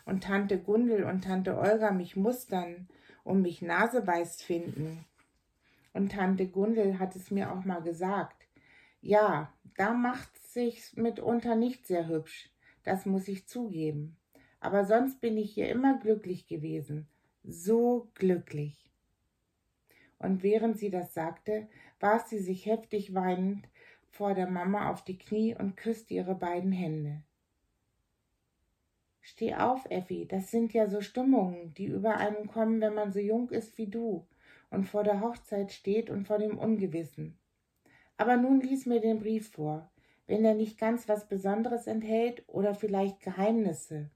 und 0.06 0.24
Tante 0.24 0.58
Gundel 0.58 1.04
und 1.04 1.24
Tante 1.24 1.58
Olga 1.58 1.92
mich 1.92 2.16
mustern 2.16 2.88
und 3.24 3.42
mich 3.42 3.62
nasebeißt 3.62 4.44
finden. 4.44 5.06
Und 5.94 6.14
Tante 6.14 6.48
Gundel 6.48 7.00
hat 7.00 7.16
es 7.16 7.32
mir 7.32 7.52
auch 7.52 7.66
mal 7.66 7.82
gesagt. 7.82 8.48
Ja, 9.02 9.52
da 9.78 9.94
macht 9.94 10.38
sich's 10.38 10.96
mitunter 10.96 11.56
nicht 11.56 11.88
sehr 11.88 12.08
hübsch, 12.08 12.50
das 12.84 13.06
muss 13.06 13.28
ich 13.28 13.48
zugeben. 13.48 14.18
Aber 14.60 14.86
sonst 14.86 15.22
bin 15.22 15.38
ich 15.38 15.54
hier 15.54 15.70
immer 15.70 15.98
glücklich 16.00 16.48
gewesen, 16.48 17.08
so 17.44 18.10
glücklich. 18.14 18.92
Und 20.20 20.44
während 20.44 20.78
sie 20.78 20.92
das 20.92 21.16
sagte, 21.16 21.68
warf 22.00 22.28
sie 22.28 22.38
sich 22.38 22.68
heftig 22.68 23.16
weinend 23.16 23.68
vor 24.12 24.36
der 24.36 24.48
Mama 24.48 24.92
auf 24.92 25.04
die 25.04 25.18
Knie 25.18 25.56
und 25.56 25.78
küsste 25.78 26.14
ihre 26.14 26.36
beiden 26.36 26.72
Hände. 26.72 27.24
Steh 29.32 29.56
auf, 29.56 29.86
Effi, 29.90 30.28
das 30.28 30.52
sind 30.52 30.74
ja 30.74 30.88
so 30.88 31.00
Stimmungen, 31.00 31.74
die 31.76 31.86
über 31.86 32.18
einen 32.18 32.48
kommen, 32.48 32.82
wenn 32.82 32.94
man 32.94 33.14
so 33.14 33.20
jung 33.20 33.50
ist 33.50 33.78
wie 33.78 33.88
du 33.88 34.28
und 34.70 34.90
vor 34.90 35.06
der 35.06 35.22
Hochzeit 35.22 35.72
steht 35.72 36.10
und 36.10 36.28
vor 36.28 36.38
dem 36.38 36.58
Ungewissen. 36.58 37.40
Aber 38.18 38.36
nun 38.36 38.60
lies 38.60 38.86
mir 38.86 39.00
den 39.00 39.20
Brief 39.20 39.50
vor, 39.52 39.90
wenn 40.28 40.44
er 40.44 40.54
nicht 40.54 40.78
ganz 40.78 41.08
was 41.08 41.30
Besonderes 41.30 41.88
enthält 41.88 42.44
oder 42.48 42.76
vielleicht 42.76 43.22
Geheimnisse. 43.22 44.10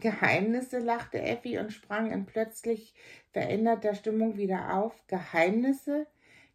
Geheimnisse, 0.00 0.78
lachte 0.78 1.20
Effi 1.20 1.58
und 1.58 1.74
sprang 1.74 2.12
in 2.12 2.24
plötzlich 2.24 2.94
veränderter 3.32 3.94
Stimmung 3.94 4.38
wieder 4.38 4.78
auf. 4.78 5.06
Geheimnisse? 5.08 6.06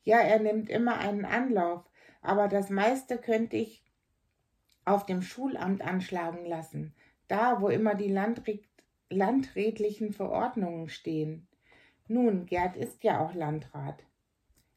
Ja, 0.03 0.17
er 0.17 0.39
nimmt 0.39 0.71
immer 0.71 0.97
einen 0.97 1.25
Anlauf, 1.25 1.87
aber 2.23 2.47
das 2.47 2.71
meiste 2.71 3.19
könnte 3.19 3.57
ich 3.57 3.83
auf 4.91 5.05
dem 5.05 5.21
Schulamt 5.21 5.81
anschlagen 5.81 6.45
lassen, 6.45 6.93
da 7.27 7.61
wo 7.61 7.69
immer 7.69 7.95
die 7.95 8.13
landrätlichen 9.09 10.13
Verordnungen 10.13 10.89
stehen. 10.89 11.47
Nun, 12.07 12.45
Gerd 12.45 12.75
ist 12.75 13.03
ja 13.03 13.25
auch 13.25 13.33
Landrat. 13.33 14.03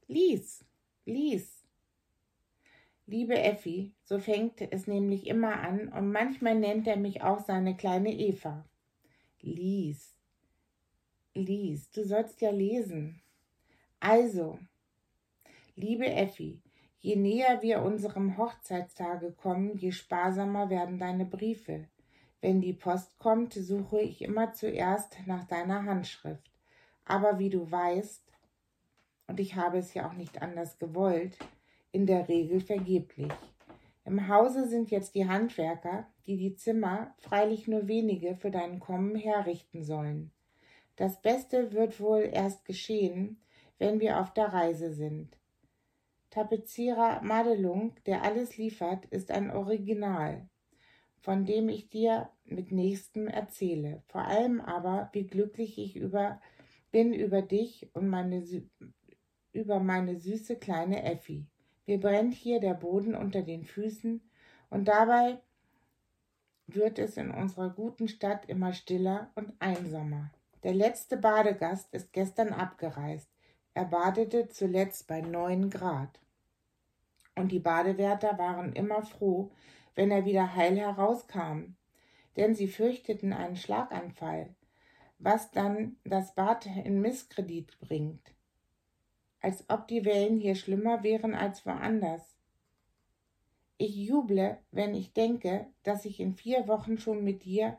Lies, 0.07 0.65
lies. 1.05 1.65
Liebe 3.07 3.39
Effi, 3.39 3.93
so 4.05 4.19
fängt 4.19 4.61
es 4.61 4.87
nämlich 4.87 5.27
immer 5.27 5.61
an, 5.61 5.89
und 5.89 6.11
manchmal 6.11 6.55
nennt 6.55 6.87
er 6.87 6.97
mich 6.97 7.23
auch 7.23 7.41
seine 7.41 7.77
kleine 7.77 8.13
Eva. 8.15 8.65
Lies, 9.41 10.17
lies, 11.35 11.91
du 11.91 12.05
sollst 12.05 12.41
ja 12.41 12.51
lesen. 12.51 13.21
Also, 14.01 14.59
liebe 15.77 16.07
Effi, 16.07 16.63
Je 17.05 17.17
näher 17.17 17.61
wir 17.61 17.83
unserem 17.83 18.39
Hochzeitstage 18.39 19.33
kommen, 19.33 19.77
je 19.77 19.93
sparsamer 19.93 20.71
werden 20.71 20.99
deine 20.99 21.27
Briefe. 21.27 21.87
Wenn 22.41 22.63
die 22.63 22.73
Post 22.73 23.19
kommt, 23.19 23.53
suche 23.53 24.01
ich 24.01 24.23
immer 24.23 24.55
zuerst 24.55 25.19
nach 25.27 25.45
deiner 25.45 25.85
Handschrift. 25.85 26.51
Aber 27.05 27.39
wie 27.39 27.51
du 27.51 27.71
weißt, 27.71 28.33
und 29.27 29.39
ich 29.39 29.55
habe 29.55 29.77
es 29.77 29.93
ja 29.93 30.09
auch 30.09 30.15
nicht 30.15 30.41
anders 30.41 30.79
gewollt, 30.79 31.37
in 31.93 32.07
der 32.07 32.27
Regel 32.27 32.63
vergeblich. 32.63 33.35
Im 34.07 34.27
Hause 34.29 34.67
sind 34.67 34.91
jetzt 34.91 35.15
die 35.15 35.29
Handwerker, 35.29 36.07
die 36.27 36.39
die 36.39 36.57
Zimmer, 36.57 37.15
freilich 37.19 37.69
nur 37.69 37.87
wenige, 37.87 38.35
für 38.35 38.51
dein 38.51 38.81
Kommen 38.81 39.15
herrichten 39.15 39.85
sollen. 39.85 40.31
Das 40.97 41.21
Beste 41.21 41.75
wird 41.75 42.01
wohl 42.01 42.31
erst 42.33 42.65
geschehen, 42.65 43.43
wenn 43.77 44.01
wir 44.01 44.21
auf 44.21 44.33
der 44.33 44.55
Reise 44.55 44.91
sind. 44.91 45.37
Tapezierer 46.35 47.23
Madelung, 47.23 47.95
der 48.07 48.25
alles 48.25 48.57
liefert, 48.57 49.05
ist 49.05 49.31
ein 49.31 49.53
Original, 49.53 50.49
von 51.21 51.45
dem 51.45 51.69
ich 51.69 51.91
dir 51.91 52.29
mit 52.45 52.73
nächstem 52.73 53.29
erzähle. 53.29 54.03
Vor 54.09 54.23
allem 54.23 54.61
aber, 54.61 55.11
wie 55.13 55.29
glücklich 55.29 55.79
ich 55.79 55.95
über, 55.95 56.41
bin 56.91 57.15
über 57.15 57.41
dich 57.41 57.89
und 57.95 58.09
meine, 58.09 58.45
über 59.53 59.79
meine 59.79 60.19
süße 60.19 60.57
kleine 60.57 61.05
Effi. 61.05 61.47
Mir 61.87 62.01
brennt 62.01 62.35
hier 62.35 62.59
der 62.59 62.75
Boden 62.75 63.15
unter 63.15 63.43
den 63.43 63.65
Füßen 63.65 64.21
und 64.71 64.89
dabei 64.89 65.39
wird 66.67 66.99
es 66.99 67.17
in 67.17 67.31
unserer 67.31 67.71
guten 67.71 68.09
Stadt 68.09 68.47
immer 68.49 68.73
stiller 68.73 69.31
und 69.37 69.53
einsamer. 69.61 70.33
Der 70.65 70.75
letzte 70.75 71.17
Badegast 71.17 71.95
ist 71.95 72.13
gestern 72.13 72.49
abgereist. 72.49 73.31
Er 73.73 73.85
badete 73.85 74.49
zuletzt 74.49 75.07
bei 75.07 75.21
neun 75.21 75.71
Grad. 75.71 76.24
Und 77.35 77.51
die 77.51 77.59
Badewärter 77.59 78.39
waren 78.39 78.73
immer 78.73 79.03
froh, 79.03 79.51
wenn 79.95 80.11
er 80.11 80.25
wieder 80.25 80.55
heil 80.55 80.77
herauskam, 80.79 81.77
denn 82.37 82.55
sie 82.55 82.69
fürchteten 82.69 83.33
einen 83.33 83.57
Schlaganfall, 83.57 84.55
was 85.19 85.51
dann 85.51 85.97
das 86.05 86.35
Bad 86.35 86.67
in 86.67 87.01
Misskredit 87.01 87.79
bringt. 87.81 88.35
Als 89.41 89.69
ob 89.69 89.89
die 89.89 90.05
Wellen 90.05 90.39
hier 90.39 90.55
schlimmer 90.55 91.03
wären 91.03 91.35
als 91.35 91.67
woanders. 91.67 92.35
Ich 93.77 93.97
juble, 93.97 94.59
wenn 94.71 94.95
ich 94.95 95.13
denke, 95.13 95.67
dass 95.83 96.05
ich 96.05 96.21
in 96.21 96.35
vier 96.35 96.69
Wochen 96.69 96.99
schon 96.99 97.25
mit 97.25 97.45
dir 97.45 97.79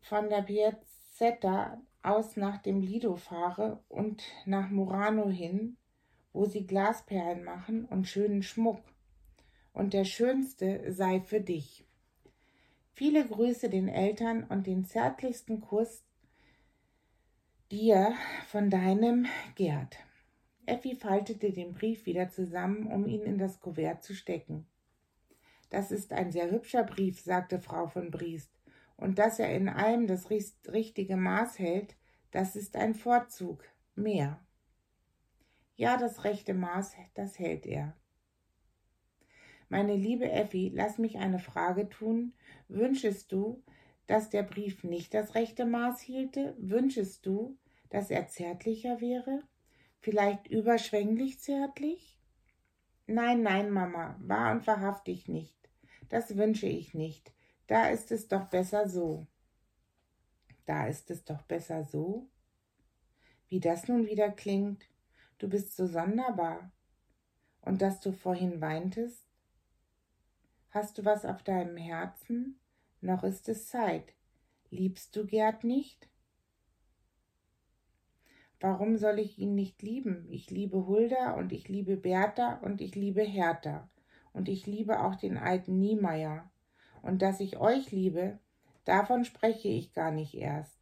von 0.00 0.28
der 0.28 0.42
Piazzetta 0.42 1.80
aus 2.02 2.36
nach 2.36 2.58
dem 2.58 2.80
Lido 2.80 3.16
fahre 3.16 3.82
und 3.88 4.22
nach 4.44 4.70
Murano 4.70 5.28
hin, 5.28 5.76
wo 6.36 6.44
sie 6.44 6.66
Glasperlen 6.66 7.42
machen 7.42 7.86
und 7.86 8.06
schönen 8.06 8.42
Schmuck. 8.42 8.82
Und 9.72 9.94
der 9.94 10.04
schönste 10.04 10.92
sei 10.92 11.20
für 11.20 11.40
dich. 11.40 11.86
Viele 12.92 13.26
Grüße 13.26 13.70
den 13.70 13.88
Eltern 13.88 14.44
und 14.44 14.66
den 14.66 14.84
zärtlichsten 14.84 15.62
Kuss 15.62 16.04
dir 17.70 18.14
von 18.48 18.70
deinem 18.70 19.26
Gerd. 19.54 19.96
Effi 20.66 20.94
faltete 20.94 21.52
den 21.52 21.72
Brief 21.72 22.06
wieder 22.06 22.28
zusammen, 22.28 22.86
um 22.86 23.06
ihn 23.06 23.22
in 23.22 23.38
das 23.38 23.60
Kuvert 23.60 24.04
zu 24.04 24.14
stecken. 24.14 24.66
Das 25.70 25.90
ist 25.90 26.12
ein 26.12 26.32
sehr 26.32 26.50
hübscher 26.50 26.84
Brief, 26.84 27.20
sagte 27.20 27.60
Frau 27.60 27.86
von 27.86 28.10
Briest, 28.10 28.50
und 28.96 29.18
dass 29.18 29.38
er 29.38 29.54
in 29.54 29.68
allem 29.68 30.06
das 30.06 30.28
richtige 30.30 31.16
Maß 31.16 31.58
hält, 31.58 31.96
das 32.30 32.56
ist 32.56 32.76
ein 32.76 32.94
Vorzug, 32.94 33.64
mehr. 33.94 34.45
Ja, 35.76 35.98
das 35.98 36.24
rechte 36.24 36.54
Maß, 36.54 36.94
das 37.14 37.38
hält 37.38 37.66
er. 37.66 37.94
Meine 39.68 39.94
liebe 39.94 40.30
Effi, 40.30 40.70
lass 40.74 40.96
mich 40.96 41.18
eine 41.18 41.38
Frage 41.38 41.88
tun. 41.88 42.32
Wünschest 42.68 43.30
du, 43.30 43.62
dass 44.06 44.30
der 44.30 44.42
Brief 44.42 44.84
nicht 44.84 45.12
das 45.12 45.34
rechte 45.34 45.66
Maß 45.66 46.00
hielte? 46.00 46.54
Wünschest 46.58 47.26
du, 47.26 47.58
dass 47.90 48.10
er 48.10 48.26
zärtlicher 48.28 49.00
wäre? 49.02 49.42
Vielleicht 50.00 50.46
überschwänglich 50.46 51.40
zärtlich? 51.40 52.18
Nein, 53.06 53.42
nein, 53.42 53.70
Mama, 53.70 54.16
wahr 54.20 54.52
und 54.52 54.66
wahrhaftig 54.66 55.28
nicht. 55.28 55.56
Das 56.08 56.36
wünsche 56.36 56.66
ich 56.66 56.94
nicht. 56.94 57.32
Da 57.66 57.88
ist 57.88 58.12
es 58.12 58.28
doch 58.28 58.46
besser 58.46 58.88
so. 58.88 59.26
Da 60.64 60.86
ist 60.86 61.10
es 61.10 61.24
doch 61.24 61.42
besser 61.42 61.84
so? 61.84 62.28
Wie 63.48 63.60
das 63.60 63.88
nun 63.88 64.06
wieder 64.06 64.30
klingt. 64.30 64.88
Du 65.38 65.48
bist 65.48 65.76
so 65.76 65.86
sonderbar. 65.86 66.70
Und 67.62 67.82
dass 67.82 68.00
du 68.00 68.12
vorhin 68.12 68.60
weintest? 68.60 69.24
Hast 70.70 70.98
du 70.98 71.04
was 71.04 71.24
auf 71.24 71.42
deinem 71.42 71.76
Herzen? 71.76 72.58
Noch 73.00 73.24
ist 73.24 73.48
es 73.48 73.68
Zeit. 73.68 74.14
Liebst 74.70 75.14
du 75.16 75.26
Gerd 75.26 75.64
nicht? 75.64 76.08
Warum 78.60 78.96
soll 78.96 79.18
ich 79.18 79.38
ihn 79.38 79.54
nicht 79.54 79.82
lieben? 79.82 80.26
Ich 80.30 80.50
liebe 80.50 80.86
Hulda 80.86 81.32
und 81.32 81.52
ich 81.52 81.68
liebe 81.68 81.96
Bertha 81.96 82.54
und 82.62 82.80
ich 82.80 82.94
liebe 82.94 83.22
Hertha 83.22 83.88
und 84.32 84.48
ich 84.48 84.66
liebe 84.66 85.02
auch 85.02 85.16
den 85.16 85.36
alten 85.36 85.78
Niemeyer. 85.78 86.50
Und 87.02 87.22
dass 87.22 87.40
ich 87.40 87.58
euch 87.58 87.90
liebe, 87.92 88.38
davon 88.84 89.24
spreche 89.24 89.68
ich 89.68 89.92
gar 89.92 90.10
nicht 90.10 90.34
erst. 90.34 90.75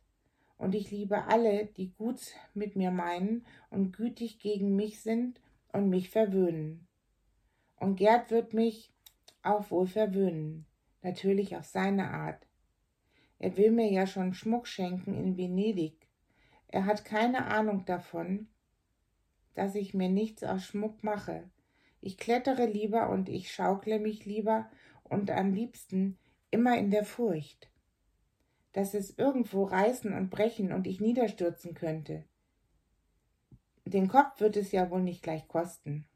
Und 0.64 0.74
ich 0.74 0.90
liebe 0.90 1.26
alle, 1.26 1.66
die 1.66 1.92
gut 1.92 2.22
mit 2.54 2.74
mir 2.74 2.90
meinen 2.90 3.44
und 3.68 3.92
gütig 3.92 4.38
gegen 4.38 4.74
mich 4.74 5.02
sind 5.02 5.38
und 5.74 5.90
mich 5.90 6.08
verwöhnen. 6.08 6.88
Und 7.76 7.96
Gerd 7.96 8.30
wird 8.30 8.54
mich 8.54 8.90
auch 9.42 9.70
wohl 9.70 9.86
verwöhnen, 9.86 10.64
natürlich 11.02 11.54
auf 11.54 11.66
seine 11.66 12.08
Art. 12.12 12.46
Er 13.38 13.58
will 13.58 13.72
mir 13.72 13.92
ja 13.92 14.06
schon 14.06 14.32
Schmuck 14.32 14.66
schenken 14.66 15.12
in 15.12 15.36
Venedig, 15.36 16.08
er 16.68 16.86
hat 16.86 17.04
keine 17.04 17.44
Ahnung 17.48 17.84
davon, 17.84 18.48
dass 19.52 19.74
ich 19.74 19.92
mir 19.92 20.08
nichts 20.08 20.42
aus 20.44 20.64
Schmuck 20.64 21.04
mache. 21.04 21.50
Ich 22.00 22.16
klettere 22.16 22.64
lieber 22.64 23.10
und 23.10 23.28
ich 23.28 23.52
schaukle 23.52 23.98
mich 23.98 24.24
lieber 24.24 24.70
und 25.02 25.30
am 25.30 25.52
liebsten 25.52 26.16
immer 26.50 26.78
in 26.78 26.90
der 26.90 27.04
Furcht, 27.04 27.68
dass 28.74 28.92
es 28.92 29.16
irgendwo 29.16 29.64
reißen 29.64 30.12
und 30.12 30.30
brechen 30.30 30.72
und 30.72 30.86
ich 30.86 31.00
niederstürzen 31.00 31.74
könnte. 31.74 32.24
Den 33.86 34.08
Kopf 34.08 34.40
wird 34.40 34.56
es 34.56 34.72
ja 34.72 34.90
wohl 34.90 35.02
nicht 35.02 35.22
gleich 35.22 35.46
kosten. 35.48 36.06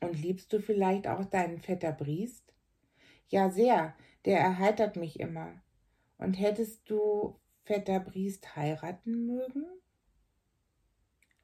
Und 0.00 0.20
liebst 0.20 0.52
du 0.52 0.60
vielleicht 0.60 1.06
auch 1.06 1.24
deinen 1.24 1.60
Vetter 1.60 1.92
Briest? 1.92 2.54
Ja, 3.28 3.50
sehr, 3.50 3.94
der 4.24 4.40
erheitert 4.40 4.96
mich 4.96 5.20
immer. 5.20 5.52
Und 6.16 6.34
hättest 6.34 6.88
du 6.88 7.38
Vetter 7.64 8.00
Briest 8.00 8.56
heiraten 8.56 9.26
mögen? 9.26 9.66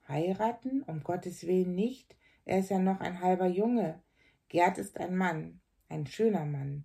Heiraten? 0.08 0.82
Um 0.82 1.02
Gottes 1.02 1.46
Willen 1.46 1.74
nicht. 1.74 2.16
Er 2.46 2.60
ist 2.60 2.70
ja 2.70 2.78
noch 2.78 3.00
ein 3.00 3.20
halber 3.20 3.46
Junge. 3.46 4.02
Gerd 4.48 4.78
ist 4.78 4.98
ein 4.98 5.14
Mann, 5.14 5.60
ein 5.88 6.06
schöner 6.06 6.46
Mann. 6.46 6.84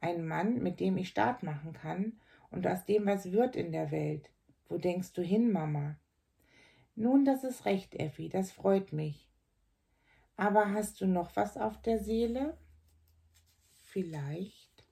Ein 0.00 0.26
Mann, 0.26 0.62
mit 0.62 0.80
dem 0.80 0.96
ich 0.96 1.08
Start 1.08 1.42
machen 1.42 1.72
kann 1.72 2.18
und 2.50 2.66
aus 2.66 2.84
dem 2.84 3.06
was 3.06 3.32
wird 3.32 3.56
in 3.56 3.72
der 3.72 3.90
Welt. 3.90 4.30
Wo 4.68 4.78
denkst 4.78 5.12
du 5.12 5.22
hin, 5.22 5.52
Mama? 5.52 5.96
Nun, 6.94 7.24
das 7.24 7.44
ist 7.44 7.64
recht, 7.64 7.94
Effi, 7.94 8.28
das 8.28 8.52
freut 8.52 8.92
mich. 8.92 9.28
Aber 10.36 10.72
hast 10.72 11.00
du 11.00 11.06
noch 11.06 11.36
was 11.36 11.56
auf 11.56 11.80
der 11.82 11.98
Seele? 11.98 12.56
Vielleicht. 13.80 14.84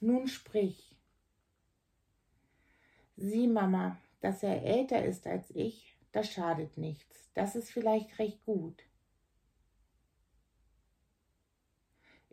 Nun 0.00 0.28
sprich. 0.28 0.96
Sieh, 3.16 3.48
Mama, 3.48 3.98
dass 4.20 4.42
er 4.42 4.62
älter 4.62 5.04
ist 5.04 5.26
als 5.26 5.50
ich, 5.50 5.96
das 6.12 6.30
schadet 6.30 6.76
nichts. 6.78 7.30
Das 7.34 7.56
ist 7.56 7.70
vielleicht 7.70 8.18
recht 8.18 8.44
gut. 8.44 8.84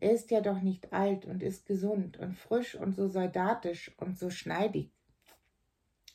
Er 0.02 0.14
ist 0.14 0.32
ja 0.32 0.42
doch 0.42 0.62
nicht 0.62 0.94
alt 0.94 1.26
und 1.26 1.44
ist 1.44 1.68
gesund 1.68 2.18
und 2.18 2.34
frisch 2.34 2.74
und 2.74 2.96
so 2.96 3.08
soldatisch 3.08 3.96
und 4.00 4.18
so 4.18 4.32
schneidig. 4.32 4.92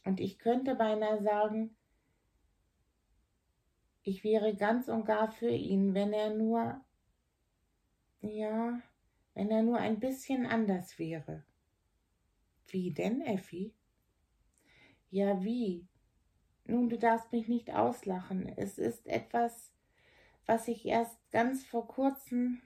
Und 0.05 0.19
ich 0.19 0.41
könnte 0.41 0.75
beinahe 0.75 1.23
sagen, 1.23 1.77
ich 4.03 4.25
wäre 4.25 4.57
ganz 4.57 4.89
und 4.89 5.05
gar 5.05 5.31
für 5.31 5.51
ihn, 5.51 5.95
wenn 5.95 6.13
er 6.13 6.35
nur, 6.35 6.85
ja, 8.23 8.83
wenn 9.35 9.53
er 9.53 9.63
nur 9.63 9.79
ein 9.79 10.01
bisschen 10.01 10.47
anders 10.47 10.99
wäre. 10.99 11.45
Wie 12.67 12.91
denn, 12.93 13.21
Effi? 13.21 13.73
Ja, 15.11 15.45
wie? 15.45 15.87
Nun, 16.65 16.89
du 16.89 16.99
darfst 16.99 17.31
mich 17.31 17.47
nicht 17.47 17.73
auslachen. 17.73 18.49
Es 18.57 18.79
ist 18.79 19.07
etwas, 19.07 19.71
was 20.45 20.67
ich 20.67 20.87
erst 20.87 21.31
ganz 21.31 21.65
vor 21.65 21.87
kurzem 21.87 22.63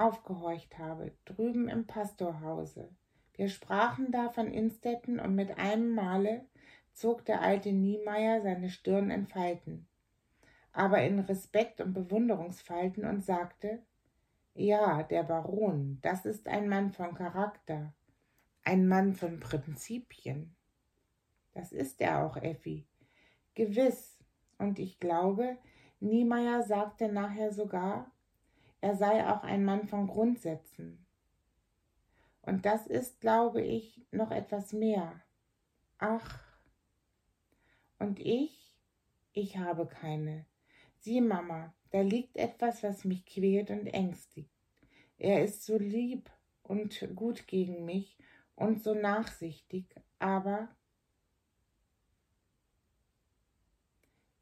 aufgehorcht 0.00 0.78
habe, 0.78 1.12
drüben 1.24 1.68
im 1.68 1.86
Pastorhause. 1.86 2.88
Wir 3.34 3.48
sprachen 3.48 4.10
da 4.12 4.28
von 4.30 4.48
Innstetten 4.48 5.20
und 5.20 5.34
mit 5.34 5.58
einem 5.58 5.94
Male 5.94 6.44
zog 6.92 7.24
der 7.24 7.40
alte 7.42 7.72
Niemeyer 7.72 8.42
seine 8.42 8.70
Stirn 8.70 9.10
in 9.10 9.26
Falten. 9.26 9.86
aber 10.72 11.02
in 11.02 11.18
Respekt 11.20 11.80
und 11.80 11.92
Bewunderungsfalten 11.94 13.04
und 13.04 13.24
sagte, 13.24 13.82
ja, 14.54 15.02
der 15.02 15.22
Baron, 15.24 15.98
das 16.02 16.24
ist 16.26 16.48
ein 16.48 16.68
Mann 16.68 16.92
von 16.92 17.14
Charakter, 17.14 17.92
ein 18.64 18.86
Mann 18.86 19.14
von 19.14 19.40
Prinzipien. 19.40 20.54
Das 21.52 21.72
ist 21.72 22.00
er 22.00 22.24
auch, 22.24 22.36
Effi. 22.36 22.86
Gewiss. 23.54 24.18
Und 24.58 24.78
ich 24.78 25.00
glaube, 25.00 25.56
Niemeyer 25.98 26.62
sagte 26.62 27.10
nachher 27.10 27.52
sogar, 27.52 28.10
er 28.80 28.96
sei 28.96 29.26
auch 29.28 29.42
ein 29.42 29.64
Mann 29.64 29.86
von 29.86 30.06
Grundsätzen. 30.06 31.06
Und 32.42 32.64
das 32.64 32.86
ist, 32.86 33.20
glaube 33.20 33.62
ich, 33.62 34.06
noch 34.10 34.30
etwas 34.30 34.72
mehr. 34.72 35.20
Ach. 35.98 36.42
Und 37.98 38.18
ich? 38.18 38.74
Ich 39.32 39.58
habe 39.58 39.86
keine. 39.86 40.46
Sieh, 40.98 41.20
Mama, 41.20 41.74
da 41.90 42.00
liegt 42.00 42.36
etwas, 42.36 42.82
was 42.82 43.04
mich 43.04 43.24
quält 43.26 43.70
und 43.70 43.86
ängstigt. 43.86 44.50
Er 45.18 45.44
ist 45.44 45.64
so 45.64 45.76
lieb 45.76 46.30
und 46.62 47.06
gut 47.14 47.46
gegen 47.46 47.84
mich 47.84 48.18
und 48.56 48.82
so 48.82 48.94
nachsichtig, 48.94 49.94
aber 50.18 50.68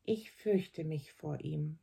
ich 0.04 0.30
fürchte 0.30 0.84
mich 0.84 1.12
vor 1.12 1.40
ihm. 1.40 1.78